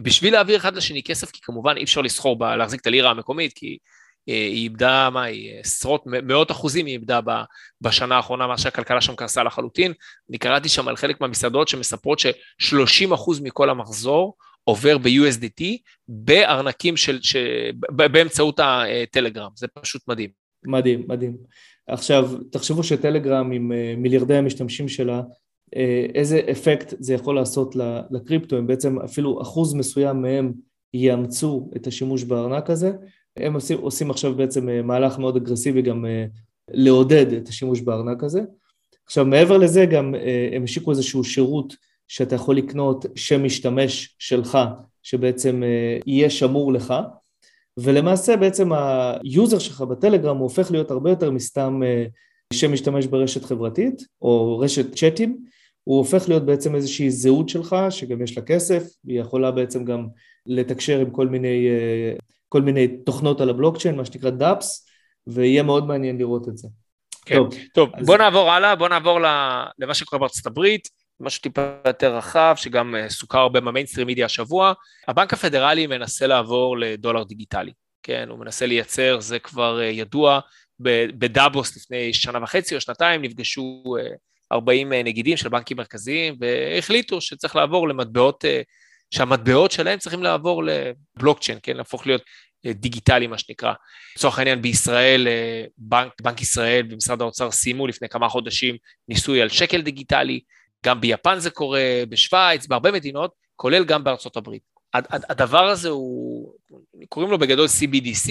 בשביל 0.00 0.32
להעביר 0.32 0.56
אחד 0.56 0.76
לשני 0.76 1.02
כסף, 1.02 1.30
כי 1.30 1.40
כמובן 1.42 1.76
אי 1.76 1.84
אפשר 1.84 2.00
לסחור, 2.00 2.56
להחזיק 2.56 2.80
את 2.80 2.86
הלירה 2.86 3.10
המקומית, 3.10 3.52
כי 3.52 3.66
אה, 3.66 4.01
היא 4.26 4.62
איבדה, 4.62 5.10
מה 5.12 5.22
היא, 5.22 5.60
עשרות, 5.60 6.04
מאות 6.06 6.50
אחוזים 6.50 6.86
היא 6.86 6.92
איבדה 6.92 7.20
בשנה 7.80 8.16
האחרונה, 8.16 8.46
מה 8.46 8.58
שהכלכלה 8.58 9.00
שם 9.00 9.14
קרסה 9.14 9.42
לחלוטין. 9.42 9.92
אני 10.30 10.38
קראתי 10.38 10.68
שם 10.68 10.88
על 10.88 10.96
חלק 10.96 11.20
מהמסעדות 11.20 11.68
שמספרות 11.68 12.18
ש-30 12.18 13.14
אחוז 13.14 13.40
מכל 13.40 13.70
המחזור 13.70 14.36
עובר 14.64 14.98
ב-USDT 14.98 15.64
בארנקים 16.08 16.96
של, 16.96 17.18
ש... 17.22 17.36
באמצעות 17.90 18.60
הטלגרם, 18.62 19.50
זה 19.56 19.66
פשוט 19.74 20.02
מדהים. 20.08 20.30
מדהים, 20.66 21.04
מדהים. 21.08 21.36
עכשיו, 21.86 22.30
תחשבו 22.50 22.82
שטלגרם 22.82 23.52
עם 23.52 23.72
אה, 23.72 23.94
מיליארדי 23.96 24.34
המשתמשים 24.34 24.88
שלה, 24.88 25.22
אה, 25.76 26.06
איזה 26.14 26.40
אפקט 26.50 26.94
זה 26.98 27.14
יכול 27.14 27.34
לעשות 27.34 27.74
לקריפטו, 28.10 28.56
הם 28.56 28.66
בעצם 28.66 29.00
אפילו 29.00 29.42
אחוז 29.42 29.74
מסוים 29.74 30.22
מהם 30.22 30.52
יאמצו 30.94 31.70
את 31.76 31.86
השימוש 31.86 32.24
בארנק 32.24 32.70
הזה, 32.70 32.92
הם 33.36 33.54
עושים, 33.54 33.78
עושים 33.78 34.10
עכשיו 34.10 34.34
בעצם 34.34 34.68
אה, 34.68 34.82
מהלך 34.82 35.18
מאוד 35.18 35.36
אגרסיבי 35.36 35.82
גם 35.82 36.04
לעודד 36.70 37.32
את 37.32 37.48
השימוש 37.48 37.80
בארנק 37.80 38.24
הזה. 38.24 38.40
עכשיו 39.06 39.24
מעבר 39.24 39.58
לזה 39.58 39.86
גם 39.86 40.14
הם 40.52 40.64
השיקו 40.64 40.90
איזשהו 40.90 41.24
שירות 41.24 41.76
שאתה 42.08 42.34
יכול 42.34 42.56
לקנות 42.56 43.06
שם 43.14 43.44
משתמש 43.44 44.16
שלך, 44.18 44.58
שבעצם 45.02 45.62
יהיה 46.06 46.30
שמור 46.30 46.72
לך, 46.72 46.94
ולמעשה 47.76 48.36
בעצם 48.36 48.70
היוזר 48.72 49.58
שלך 49.58 49.80
בטלגרם 49.80 50.36
הוא 50.36 50.42
הופך 50.42 50.70
להיות 50.70 50.90
הרבה 50.90 51.10
יותר 51.10 51.30
מסתם 51.30 51.80
שמשתמש 52.52 53.06
ברשת 53.06 53.44
חברתית 53.44 54.02
או 54.22 54.58
רשת 54.58 54.94
צ'אטים, 54.94 55.44
הוא 55.84 55.98
הופך 55.98 56.28
להיות 56.28 56.46
בעצם 56.46 56.74
איזושהי 56.74 57.10
זהות 57.10 57.48
שלך, 57.48 57.76
שגם 57.90 58.22
יש 58.22 58.38
לה 58.38 58.44
כסף, 58.44 58.84
והיא 59.04 59.20
יכולה 59.20 59.50
בעצם 59.50 59.84
גם 59.84 60.06
לתקשר 60.46 61.00
עם 61.00 61.10
כל 61.10 61.28
מיני, 61.28 61.68
אה, 61.68 62.16
כל 62.52 62.62
מיני 62.62 62.88
תוכנות 62.88 63.40
על 63.40 63.50
הבלוקצ'יין, 63.50 63.96
מה 63.96 64.04
שנקרא 64.04 64.30
dApps, 64.30 64.86
ויהיה 65.26 65.62
מאוד 65.62 65.86
מעניין 65.86 66.18
לראות 66.18 66.48
את 66.48 66.58
זה. 66.58 66.68
כן, 67.26 67.34
טוב, 67.36 67.54
טוב 67.74 67.90
אז... 67.94 68.06
בוא 68.06 68.16
נעבור 68.16 68.50
הלאה, 68.50 68.76
בוא 68.76 68.88
נעבור 68.88 69.20
למה 69.78 69.94
שקורה 69.94 70.20
בארצות 70.20 70.46
הברית, 70.46 70.88
משהו 71.20 71.42
טיפה 71.42 71.74
יותר 71.86 72.16
רחב, 72.16 72.54
שגם 72.56 72.94
אה, 72.94 73.08
סוקר 73.08 73.38
הרבה 73.38 73.60
ב 73.60 73.64
mainstream 73.64 74.06
media 74.06 74.26
השבוע. 74.26 74.72
הבנק 75.08 75.32
הפדרלי 75.32 75.86
מנסה 75.86 76.26
לעבור 76.26 76.78
לדולר 76.78 77.24
דיגיטלי, 77.24 77.72
כן, 78.02 78.28
הוא 78.28 78.38
מנסה 78.38 78.66
לייצר, 78.66 79.20
זה 79.20 79.38
כבר 79.38 79.80
אה, 79.80 79.84
ידוע, 79.84 80.40
בדאבוס 81.18 81.76
לפני 81.76 82.14
שנה 82.14 82.42
וחצי 82.42 82.74
או 82.74 82.80
שנתיים 82.80 83.22
נפגשו 83.22 83.82
40 84.52 84.92
נגידים 84.92 85.36
של 85.36 85.48
בנקים 85.48 85.76
מרכזיים 85.76 86.36
והחליטו 86.40 87.20
שצריך 87.20 87.56
לעבור 87.56 87.88
למטבעות, 87.88 88.44
שהמטבעות 89.12 89.72
שלהם 89.72 89.98
צריכים 89.98 90.22
לעבור 90.22 90.62
לבלוקצ'יין, 90.64 91.58
כן, 91.62 91.76
להפוך 91.76 92.06
להיות 92.06 92.22
דיגיטלי 92.66 93.26
מה 93.26 93.38
שנקרא. 93.38 93.72
לצורך 94.16 94.38
העניין 94.38 94.62
בישראל, 94.62 95.28
אה, 95.28 95.64
בנק, 95.78 96.12
בנק 96.22 96.42
ישראל 96.42 96.86
ומשרד 96.90 97.22
האוצר 97.22 97.50
סיימו 97.50 97.86
לפני 97.86 98.08
כמה 98.08 98.28
חודשים 98.28 98.76
ניסוי 99.08 99.42
על 99.42 99.48
שקל 99.48 99.82
דיגיטלי, 99.82 100.40
גם 100.86 101.00
ביפן 101.00 101.38
זה 101.38 101.50
קורה, 101.50 102.02
בשוויץ, 102.08 102.66
בהרבה 102.66 102.92
מדינות, 102.92 103.32
כולל 103.56 103.84
גם 103.84 104.04
בארצות 104.04 104.36
הברית. 104.36 104.62
הדבר 104.94 105.64
הזה 105.64 105.88
הוא, 105.88 106.54
קוראים 107.08 107.30
לו 107.30 107.38
בגדול 107.38 107.66
CBDC, 107.66 108.30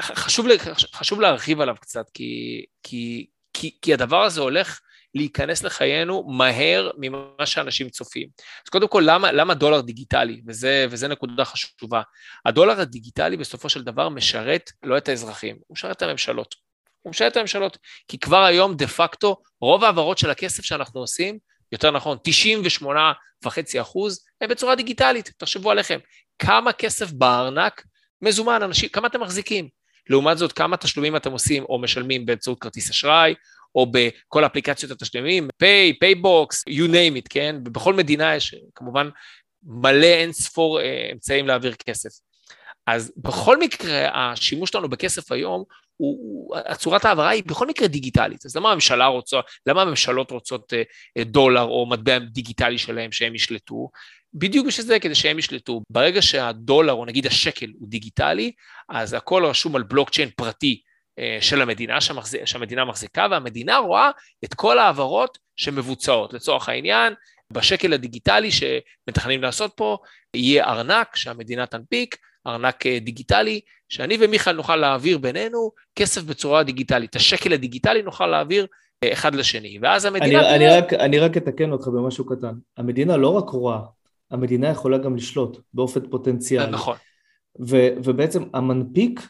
חשוב, 0.00 0.46
חשוב 0.92 1.20
להרחיב 1.20 1.60
עליו 1.60 1.74
קצת, 1.80 2.10
כי, 2.14 2.64
כי, 2.82 3.26
כי, 3.52 3.76
כי 3.82 3.94
הדבר 3.94 4.22
הזה 4.22 4.40
הולך 4.40 4.80
להיכנס 5.14 5.62
לחיינו 5.62 6.24
מהר 6.28 6.90
ממה 6.98 7.46
שאנשים 7.46 7.88
צופים. 7.88 8.28
אז 8.38 8.68
קודם 8.70 8.88
כל, 8.88 9.02
למה, 9.06 9.32
למה 9.32 9.54
דולר 9.54 9.80
דיגיטלי? 9.80 10.42
וזה, 10.46 10.86
וזה 10.90 11.08
נקודה 11.08 11.44
חשובה. 11.44 12.02
הדולר 12.46 12.80
הדיגיטלי 12.80 13.36
בסופו 13.36 13.68
של 13.68 13.82
דבר 13.82 14.08
משרת 14.08 14.70
לא 14.82 14.98
את 14.98 15.08
האזרחים, 15.08 15.56
הוא 15.66 15.74
משרת 15.74 15.96
את 15.96 16.02
הממשלות. 16.02 16.54
הוא 17.02 17.10
משרת 17.10 17.32
את 17.32 17.36
הממשלות, 17.36 17.78
כי 18.08 18.18
כבר 18.18 18.44
היום 18.44 18.76
דה 18.76 18.86
פקטו 18.86 19.36
רוב 19.60 19.84
ההעברות 19.84 20.18
של 20.18 20.30
הכסף 20.30 20.64
שאנחנו 20.64 21.00
עושים, 21.00 21.38
יותר 21.72 21.90
נכון, 21.90 22.18
98.5 22.28 23.48
אחוז, 23.80 24.24
הם 24.40 24.48
בצורה 24.48 24.74
דיגיטלית, 24.74 25.32
תחשבו 25.36 25.70
עליכם. 25.70 25.98
כמה 26.38 26.72
כסף 26.72 27.12
בארנק 27.12 27.82
מזומן, 28.22 28.62
אנשים, 28.62 28.88
כמה 28.88 29.08
אתם 29.08 29.20
מחזיקים? 29.20 29.68
לעומת 30.10 30.38
זאת, 30.38 30.52
כמה 30.52 30.76
תשלומים 30.76 31.16
אתם 31.16 31.32
עושים 31.32 31.64
או 31.64 31.78
משלמים 31.78 32.26
באמצעות 32.26 32.60
כרטיס 32.60 32.90
אשראי, 32.90 33.34
או 33.74 33.86
בכל 33.86 34.46
אפליקציות 34.46 34.92
התשלומים, 34.92 35.48
Pay, 35.58 35.98
PayBox, 35.98 36.64
you 36.68 36.88
name 36.88 37.18
it, 37.18 37.26
כן? 37.30 37.56
בכל 37.62 37.94
מדינה 37.94 38.36
יש 38.36 38.54
כמובן 38.74 39.08
מלא 39.62 40.06
אין 40.06 40.32
ספור 40.32 40.80
אה, 40.80 41.08
אמצעים 41.12 41.46
להעביר 41.46 41.74
כסף. 41.74 42.10
אז 42.86 43.12
בכל 43.16 43.58
מקרה, 43.58 44.08
השימוש 44.12 44.70
שלנו 44.70 44.88
בכסף 44.88 45.32
היום, 45.32 45.64
הוא, 45.96 46.56
הצורת 46.56 47.04
ההעברה 47.04 47.28
היא 47.28 47.42
בכל 47.46 47.66
מקרה 47.66 47.88
דיגיטלית. 47.88 48.46
אז 48.46 48.56
למה 48.56 48.70
הממשלה 48.70 49.06
רוצה, 49.06 49.36
למה 49.66 49.82
הממשלות 49.82 50.30
רוצות 50.30 50.72
אה, 50.72 51.24
דולר 51.24 51.62
או 51.62 51.86
מטבע 51.86 52.18
דיגיטלי 52.18 52.78
שלהם 52.78 53.12
שהם 53.12 53.34
ישלטו? 53.34 53.90
בדיוק 54.34 54.66
בשביל 54.66 54.86
זה, 54.86 55.00
כדי 55.00 55.14
שהם 55.14 55.38
ישלטו. 55.38 55.82
ברגע 55.90 56.22
שהדולר, 56.22 56.92
או 56.92 57.04
נגיד 57.04 57.26
השקל, 57.26 57.66
הוא 57.78 57.88
דיגיטלי, 57.88 58.52
אז 58.88 59.12
הכל 59.12 59.44
רשום 59.46 59.76
על 59.76 59.82
בלוקצ'יין 59.82 60.28
פרטי 60.36 60.80
של 61.40 61.62
המדינה, 61.62 62.00
שמחזיק, 62.00 62.44
שהמדינה 62.44 62.84
מחזיקה, 62.84 63.26
והמדינה 63.30 63.78
רואה 63.78 64.10
את 64.44 64.54
כל 64.54 64.78
ההעברות 64.78 65.38
שמבוצעות. 65.56 66.32
לצורך 66.32 66.68
העניין, 66.68 67.14
בשקל 67.52 67.92
הדיגיטלי 67.92 68.50
שמתכננים 68.50 69.42
לעשות 69.42 69.72
פה, 69.76 69.96
יהיה 70.34 70.64
ארנק 70.64 71.16
שהמדינה 71.16 71.66
תנפיק, 71.66 72.16
ארנק 72.46 72.86
אה, 72.86 72.98
דיגיטלי, 73.00 73.60
שאני 73.88 74.16
ומיכאל 74.20 74.56
נוכל 74.56 74.76
להעביר 74.76 75.18
בינינו 75.18 75.70
כסף 75.96 76.22
בצורה 76.22 76.62
דיגיטלית. 76.62 77.10
את 77.10 77.16
השקל 77.16 77.52
הדיגיטלי 77.52 78.02
נוכל 78.02 78.26
להעביר 78.26 78.66
אה, 79.04 79.12
אחד 79.12 79.34
לשני, 79.34 79.78
ואז 79.82 80.04
המדינה... 80.04 80.40
אני, 80.40 80.56
אני, 80.56 80.78
רק, 80.78 80.92
אני 80.92 81.18
רק 81.18 81.36
אתקן 81.36 81.72
אותך 81.72 81.88
במשהו 81.88 82.26
קטן. 82.26 82.54
המדינה 82.76 83.16
לא 83.16 83.28
רק 83.28 83.48
רואה, 83.48 83.80
המדינה 84.30 84.68
יכולה 84.68 84.98
גם 84.98 85.16
לשלוט 85.16 85.58
באופן 85.74 86.10
פוטנציאלי. 86.10 86.70
נכון. 86.70 86.96
ו, 87.60 87.76
ובעצם 88.04 88.42
המנפיק 88.54 89.20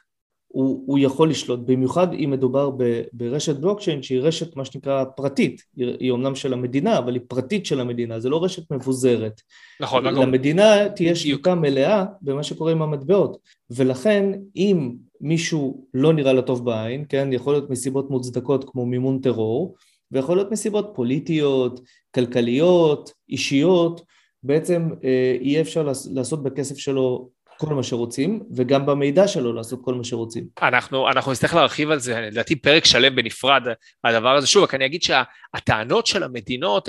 הוא, 0.54 0.82
הוא 0.86 0.98
יכול 0.98 1.30
לשלוט, 1.30 1.60
במיוחד 1.64 2.12
אם 2.12 2.30
מדובר 2.30 2.70
ב, 2.70 3.02
ברשת 3.12 3.56
בלוקצ'יין 3.56 4.02
שהיא 4.02 4.20
רשת 4.20 4.56
מה 4.56 4.64
שנקרא 4.64 5.04
פרטית, 5.04 5.62
היא, 5.76 5.96
היא 6.00 6.10
אומנם 6.10 6.34
של 6.34 6.52
המדינה, 6.52 6.98
אבל 6.98 7.14
היא 7.14 7.22
פרטית 7.28 7.66
של 7.66 7.80
המדינה, 7.80 8.20
זה 8.20 8.28
לא 8.28 8.44
רשת 8.44 8.72
מבוזרת. 8.72 9.40
נכון, 9.80 10.06
נכון. 10.06 10.28
למדינה 10.28 10.88
תהיה 10.96 11.14
שליטה 11.14 11.54
מלאה 11.54 12.04
במה 12.22 12.42
שקורה 12.42 12.72
עם 12.72 12.82
המטבעות, 12.82 13.36
ולכן 13.70 14.32
אם 14.56 14.92
מישהו 15.20 15.86
לא 15.94 16.12
נראה 16.12 16.32
לו 16.32 16.42
טוב 16.42 16.64
בעין, 16.64 17.04
כן, 17.08 17.28
יכול 17.32 17.52
להיות 17.52 17.70
מסיבות 17.70 18.10
מוצדקות 18.10 18.70
כמו 18.70 18.86
מימון 18.86 19.18
טרור, 19.18 19.74
ויכול 20.12 20.36
להיות 20.36 20.52
מסיבות 20.52 20.92
פוליטיות, 20.94 21.80
כלכליות, 22.14 23.12
אישיות, 23.28 24.02
בעצם 24.42 24.90
אה, 25.04 25.36
יהיה 25.40 25.60
אפשר 25.60 25.92
לעשות 26.10 26.42
בכסף 26.42 26.78
שלו 26.78 27.28
כל 27.58 27.74
מה 27.74 27.82
שרוצים, 27.82 28.42
וגם 28.56 28.86
במידע 28.86 29.28
שלו 29.28 29.52
לעשות 29.52 29.80
כל 29.84 29.94
מה 29.94 30.04
שרוצים. 30.04 30.44
אנחנו, 30.62 31.08
אנחנו 31.08 31.32
נצטרך 31.32 31.54
להרחיב 31.54 31.90
על 31.90 31.98
זה, 31.98 32.20
לדעתי 32.20 32.56
פרק 32.56 32.84
שלם 32.84 33.16
בנפרד, 33.16 33.62
הדבר 34.04 34.36
הזה. 34.36 34.46
שוב, 34.46 34.62
רק 34.62 34.74
אני 34.74 34.86
אגיד 34.86 35.02
שהטענות 35.02 36.06
של 36.06 36.22
המדינות 36.22 36.88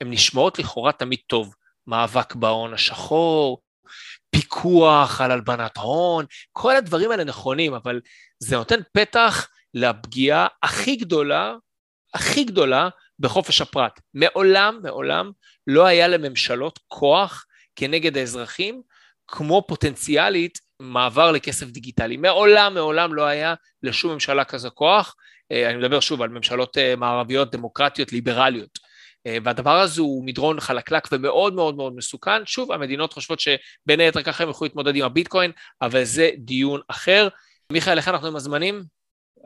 הן 0.00 0.10
נשמעות 0.10 0.58
לכאורה 0.58 0.92
תמיד 0.92 1.18
טוב. 1.26 1.54
מאבק 1.86 2.34
בהון 2.34 2.74
השחור, 2.74 3.62
פיקוח 4.30 5.20
על 5.20 5.30
הלבנת 5.30 5.76
הון, 5.76 6.24
כל 6.52 6.76
הדברים 6.76 7.10
האלה 7.10 7.24
נכונים, 7.24 7.74
אבל 7.74 8.00
זה 8.38 8.56
נותן 8.56 8.80
פתח 8.92 9.48
לפגיעה 9.74 10.46
הכי 10.62 10.96
גדולה, 10.96 11.54
הכי 12.14 12.44
גדולה, 12.44 12.88
בחופש 13.18 13.60
הפרט. 13.60 14.00
מעולם, 14.14 14.80
מעולם 14.82 15.30
לא 15.66 15.86
היה 15.86 16.08
לממשלות 16.08 16.78
כוח 16.88 17.46
כנגד 17.76 18.16
האזרחים 18.16 18.82
כמו 19.28 19.64
פוטנציאלית 19.68 20.58
מעבר 20.80 21.32
לכסף 21.32 21.66
דיגיטלי. 21.66 22.16
מעולם, 22.16 22.74
מעולם 22.74 23.14
לא 23.14 23.24
היה 23.24 23.54
לשום 23.82 24.12
ממשלה 24.12 24.44
כזה 24.44 24.70
כוח. 24.70 25.14
אה, 25.52 25.70
אני 25.70 25.78
מדבר 25.78 26.00
שוב 26.00 26.22
על 26.22 26.28
ממשלות 26.28 26.78
אה, 26.78 26.96
מערביות, 26.96 27.52
דמוקרטיות, 27.52 28.12
ליברליות. 28.12 28.78
אה, 29.26 29.38
והדבר 29.44 29.80
הזה 29.80 30.00
הוא 30.00 30.24
מדרון 30.24 30.60
חלקלק 30.60 31.08
ומאוד 31.12 31.54
מאוד 31.54 31.76
מאוד 31.76 31.96
מסוכן. 31.96 32.46
שוב, 32.46 32.72
המדינות 32.72 33.12
חושבות 33.12 33.40
שבין 33.40 34.00
היתר 34.00 34.22
ככה 34.22 34.44
הם 34.44 34.50
יכולים 34.50 34.68
להתמודד 34.68 34.96
עם 34.96 35.04
הביטקוין, 35.04 35.50
אבל 35.82 36.04
זה 36.04 36.30
דיון 36.38 36.80
אחר. 36.88 37.28
מיכאל, 37.72 37.96
איך 37.96 38.08
אנחנו 38.08 38.28
עם 38.28 38.36
הזמנים? 38.36 38.82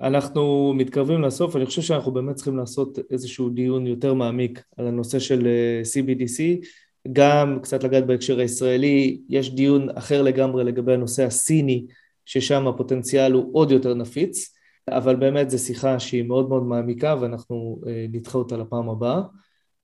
אנחנו 0.01 0.73
מתקרבים 0.77 1.23
לסוף, 1.23 1.57
אני 1.57 1.67
חושב 1.67 1.83
שאנחנו 1.83 2.13
באמת 2.13 2.35
צריכים 2.35 2.57
לעשות 2.57 2.99
איזשהו 3.11 3.49
דיון 3.49 3.87
יותר 3.87 4.15
מעמיק 4.15 4.63
על 4.77 4.87
הנושא 4.87 5.19
של 5.19 5.49
CBDC. 5.83 6.67
גם 7.13 7.59
קצת 7.63 7.85
לגעת 7.85 8.07
בהקשר 8.07 8.39
הישראלי, 8.39 9.21
יש 9.29 9.55
דיון 9.55 9.89
אחר 9.95 10.23
לגמרי 10.23 10.65
לגבי 10.65 10.93
הנושא 10.93 11.25
הסיני, 11.25 11.87
ששם 12.25 12.67
הפוטנציאל 12.67 13.33
הוא 13.33 13.51
עוד 13.53 13.71
יותר 13.71 13.95
נפיץ, 13.95 14.55
אבל 14.91 15.17
באמת 15.17 15.51
זו 15.51 15.59
שיחה 15.59 16.01
שהיא 16.01 16.23
מאוד 16.23 16.49
מאוד 16.49 16.63
מעמיקה 16.63 17.17
ואנחנו 17.21 17.81
אה, 17.87 18.07
נדחה 18.09 18.39
אותה 18.39 18.57
לפעם 18.57 18.89
הבאה. 18.89 19.21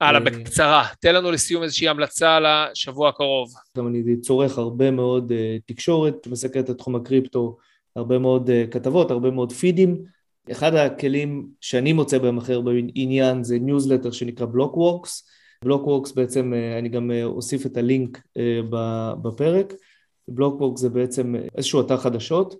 הלאה, 0.00 0.20
אה, 0.20 0.24
בקצרה, 0.24 0.86
תן 1.00 1.14
לנו 1.14 1.30
לסיום 1.30 1.62
איזושהי 1.62 1.88
המלצה 1.88 2.38
לשבוע 2.40 3.08
הקרוב. 3.08 3.48
גם 3.78 3.86
אני 3.86 4.20
צורך 4.20 4.58
הרבה 4.58 4.90
מאוד 4.90 5.32
uh, 5.32 5.62
תקשורת, 5.66 6.26
מסקרת 6.26 6.70
את 6.70 6.78
תחום 6.78 6.96
הקריפטו, 6.96 7.56
הרבה 7.96 8.18
מאוד 8.18 8.50
uh, 8.50 8.72
כתבות, 8.72 9.10
הרבה 9.10 9.30
מאוד 9.30 9.52
פידים. 9.52 10.02
אחד 10.50 10.74
הכלים 10.74 11.48
שאני 11.60 11.92
מוצא 11.92 12.18
בהם 12.18 12.38
הרבה 12.38 12.60
עניין 12.60 13.44
זה 13.44 13.58
ניוזלטר 13.58 14.10
שנקרא 14.10 14.46
Blockworks, 14.46 15.28
Blockworks 15.64 16.12
בעצם, 16.12 16.54
אה, 16.54 16.78
אני 16.78 16.88
גם 16.88 17.10
אה, 17.10 17.24
אוסיף 17.24 17.66
את 17.66 17.76
הלינק 17.76 18.20
אה, 18.36 18.60
בפרק, 19.22 19.72
Blockworks 20.28 20.80
זה 20.80 20.88
בעצם 20.88 21.34
איזשהו 21.56 21.80
אתר 21.80 21.96
חדשות 21.96 22.54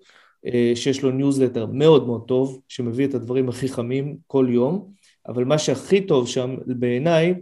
שיש 0.74 1.02
לו 1.02 1.10
ניוזלטר 1.10 1.66
מאוד 1.66 2.06
מאוד 2.06 2.24
טוב, 2.28 2.60
שמביא 2.68 3.06
את 3.06 3.14
הדברים 3.14 3.48
הכי 3.48 3.68
חמים 3.68 4.16
כל 4.26 4.46
יום, 4.50 4.90
אבל 5.28 5.44
מה 5.44 5.58
שהכי 5.58 6.00
טוב 6.00 6.28
שם 6.28 6.56
בעיניי 6.66 7.34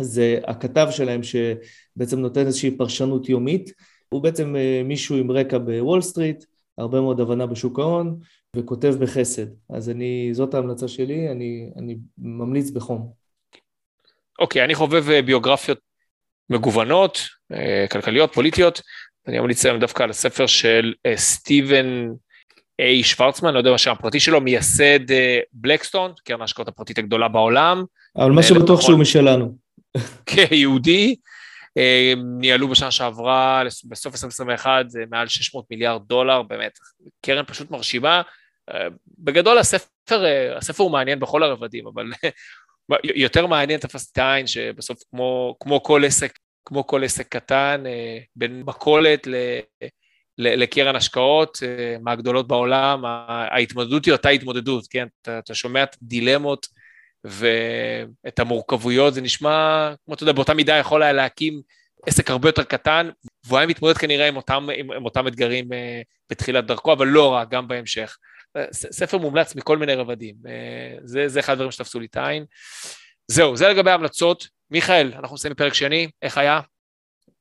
זה 0.00 0.38
הכתב 0.46 0.86
שלהם 0.90 1.20
שבעצם 1.22 2.18
נותן 2.18 2.46
איזושהי 2.46 2.76
פרשנות 2.76 3.28
יומית, 3.28 3.72
הוא 4.08 4.22
בעצם 4.22 4.54
מישהו 4.84 5.16
עם 5.16 5.30
רקע 5.30 5.58
בוול 5.58 6.00
סטריט, 6.00 6.44
הרבה 6.78 7.00
מאוד 7.00 7.20
הבנה 7.20 7.46
בשוק 7.46 7.78
ההון, 7.78 8.18
וכותב 8.56 8.94
בחסד. 9.00 9.46
אז 9.70 9.90
אני, 9.90 10.30
זאת 10.32 10.54
ההמלצה 10.54 10.88
שלי, 10.88 11.30
אני, 11.30 11.70
אני 11.76 11.98
ממליץ 12.18 12.70
בחום. 12.70 13.21
אוקיי, 14.38 14.64
אני 14.64 14.74
חובב 14.74 15.10
אה, 15.10 15.22
ביוגרפיות 15.22 15.78
מגוונות, 16.50 17.28
אה, 17.52 17.86
כלכליות, 17.90 18.34
פוליטיות, 18.34 18.80
אני 19.28 19.38
אמליץ 19.38 19.66
היום 19.66 19.78
דווקא 19.78 20.02
על 20.02 20.10
הספר 20.10 20.46
של 20.46 20.94
אה, 21.06 21.16
סטיבן 21.16 22.08
איי 22.78 23.02
שוורצמן, 23.02 23.54
לא 23.54 23.58
יודע 23.58 23.70
מה 23.70 23.78
שם 23.78 23.90
הפרטי 23.90 24.20
שלו, 24.20 24.40
מייסד 24.40 25.00
בלקסטון, 25.52 26.12
קרן 26.24 26.40
ההשקעות 26.40 26.68
הפרטית 26.68 26.98
הגדולה 26.98 27.28
בעולם. 27.28 27.84
אבל 28.16 28.30
מה 28.30 28.42
שבטוח 28.42 28.80
שהוא 28.80 28.98
משלנו. 28.98 29.56
כיהודי, 30.26 31.16
ניהלו 32.38 32.68
בשנה 32.68 32.90
שעברה, 32.90 33.62
בסוף 33.84 34.14
2021, 34.14 34.90
זה 34.90 35.04
מעל 35.10 35.28
600 35.28 35.64
מיליארד 35.70 36.02
דולר, 36.06 36.42
באמת, 36.42 36.78
קרן 37.26 37.44
פשוט 37.46 37.70
מרשימה. 37.70 38.22
בגדול 39.18 39.58
הספר, 39.58 40.24
הספר 40.56 40.82
הוא 40.82 40.92
מעניין 40.92 41.20
בכל 41.20 41.42
הרבדים, 41.42 41.86
אבל 41.86 42.06
יותר 43.04 43.46
מעניין 43.46 43.80
תפס 43.80 44.12
את 44.12 44.18
העין 44.18 44.46
שבסוף 44.46 44.98
כמו, 45.10 45.56
כמו 45.60 45.82
כל 45.82 46.04
עסק, 46.04 46.38
כמו 46.64 46.86
כל 46.86 47.04
עסק 47.04 47.28
קטן, 47.28 47.84
בין 48.36 48.62
מכולת 48.66 49.26
ל... 49.26 49.34
לקרן 50.38 50.96
השקעות 50.96 51.58
מהגדולות 52.02 52.48
בעולם, 52.48 53.02
ההתמודדות 53.28 54.04
היא 54.04 54.12
אותה 54.12 54.28
התמודדות, 54.28 54.86
כן? 54.90 55.06
אתה, 55.22 55.38
אתה 55.38 55.54
שומע 55.54 55.82
את 55.82 55.96
הדילמות 56.02 56.66
ואת 57.24 58.38
המורכבויות, 58.38 59.14
זה 59.14 59.20
נשמע, 59.20 59.92
כמו 60.04 60.14
אתה 60.14 60.22
יודע, 60.22 60.32
באותה 60.32 60.54
מידה 60.54 60.76
יכול 60.76 61.02
היה 61.02 61.12
להקים 61.12 61.60
עסק 62.06 62.30
הרבה 62.30 62.48
יותר 62.48 62.64
קטן, 62.64 63.10
והוא 63.46 63.58
היה 63.58 63.66
מתמודד 63.66 63.96
כנראה 63.96 64.28
עם 64.28 64.36
אותם, 64.36 64.68
עם, 64.76 64.92
עם 64.92 65.04
אותם 65.04 65.28
אתגרים 65.28 65.68
בתחילת 66.30 66.66
דרכו, 66.66 66.92
אבל 66.92 67.06
לא 67.06 67.28
רק, 67.28 67.48
גם 67.48 67.68
בהמשך. 67.68 68.16
ספר 68.72 69.18
מומלץ 69.18 69.54
מכל 69.54 69.78
מיני 69.78 69.94
רבדים, 69.94 70.34
זה, 71.04 71.28
זה 71.28 71.40
אחד 71.40 71.52
הדברים 71.52 71.70
שתפסו 71.70 72.00
לי 72.00 72.06
את 72.06 72.16
העין. 72.16 72.44
זהו, 73.26 73.56
זה 73.56 73.68
לגבי 73.68 73.90
ההמלצות. 73.90 74.48
מיכאל, 74.70 75.12
אנחנו 75.14 75.34
נסיים 75.34 75.54
בפרק 75.54 75.74
שני, 75.74 76.08
איך 76.22 76.38
היה? 76.38 76.60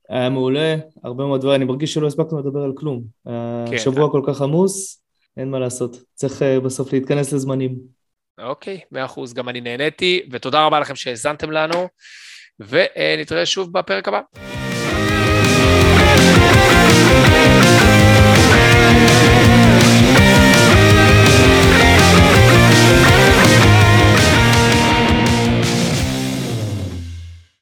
היה 0.09 0.29
מעולה, 0.29 0.75
הרבה 1.03 1.25
מאוד 1.25 1.41
דברים, 1.41 1.55
אני 1.55 1.65
מרגיש 1.65 1.93
שלא 1.93 2.07
הספקנו 2.07 2.39
לדבר 2.39 2.59
על 2.59 2.71
כלום. 2.77 3.03
כן. 3.25 3.75
השבוע 3.75 4.11
כל 4.11 4.21
כך 4.27 4.41
עמוס, 4.41 5.03
אין 5.37 5.51
מה 5.51 5.59
לעשות, 5.59 5.97
צריך 6.13 6.41
בסוף 6.63 6.93
להתכנס 6.93 7.33
לזמנים. 7.33 7.75
אוקיי, 8.39 8.79
מאה 8.91 9.05
אחוז, 9.05 9.33
גם 9.33 9.49
אני 9.49 9.61
נהניתי, 9.61 10.21
ותודה 10.31 10.65
רבה 10.65 10.79
לכם 10.79 10.95
שהאזנתם 10.95 11.51
לנו, 11.51 11.87
ונתראה 12.59 13.45
שוב 13.45 13.73
בפרק 13.73 14.07
הבא. 14.07 14.21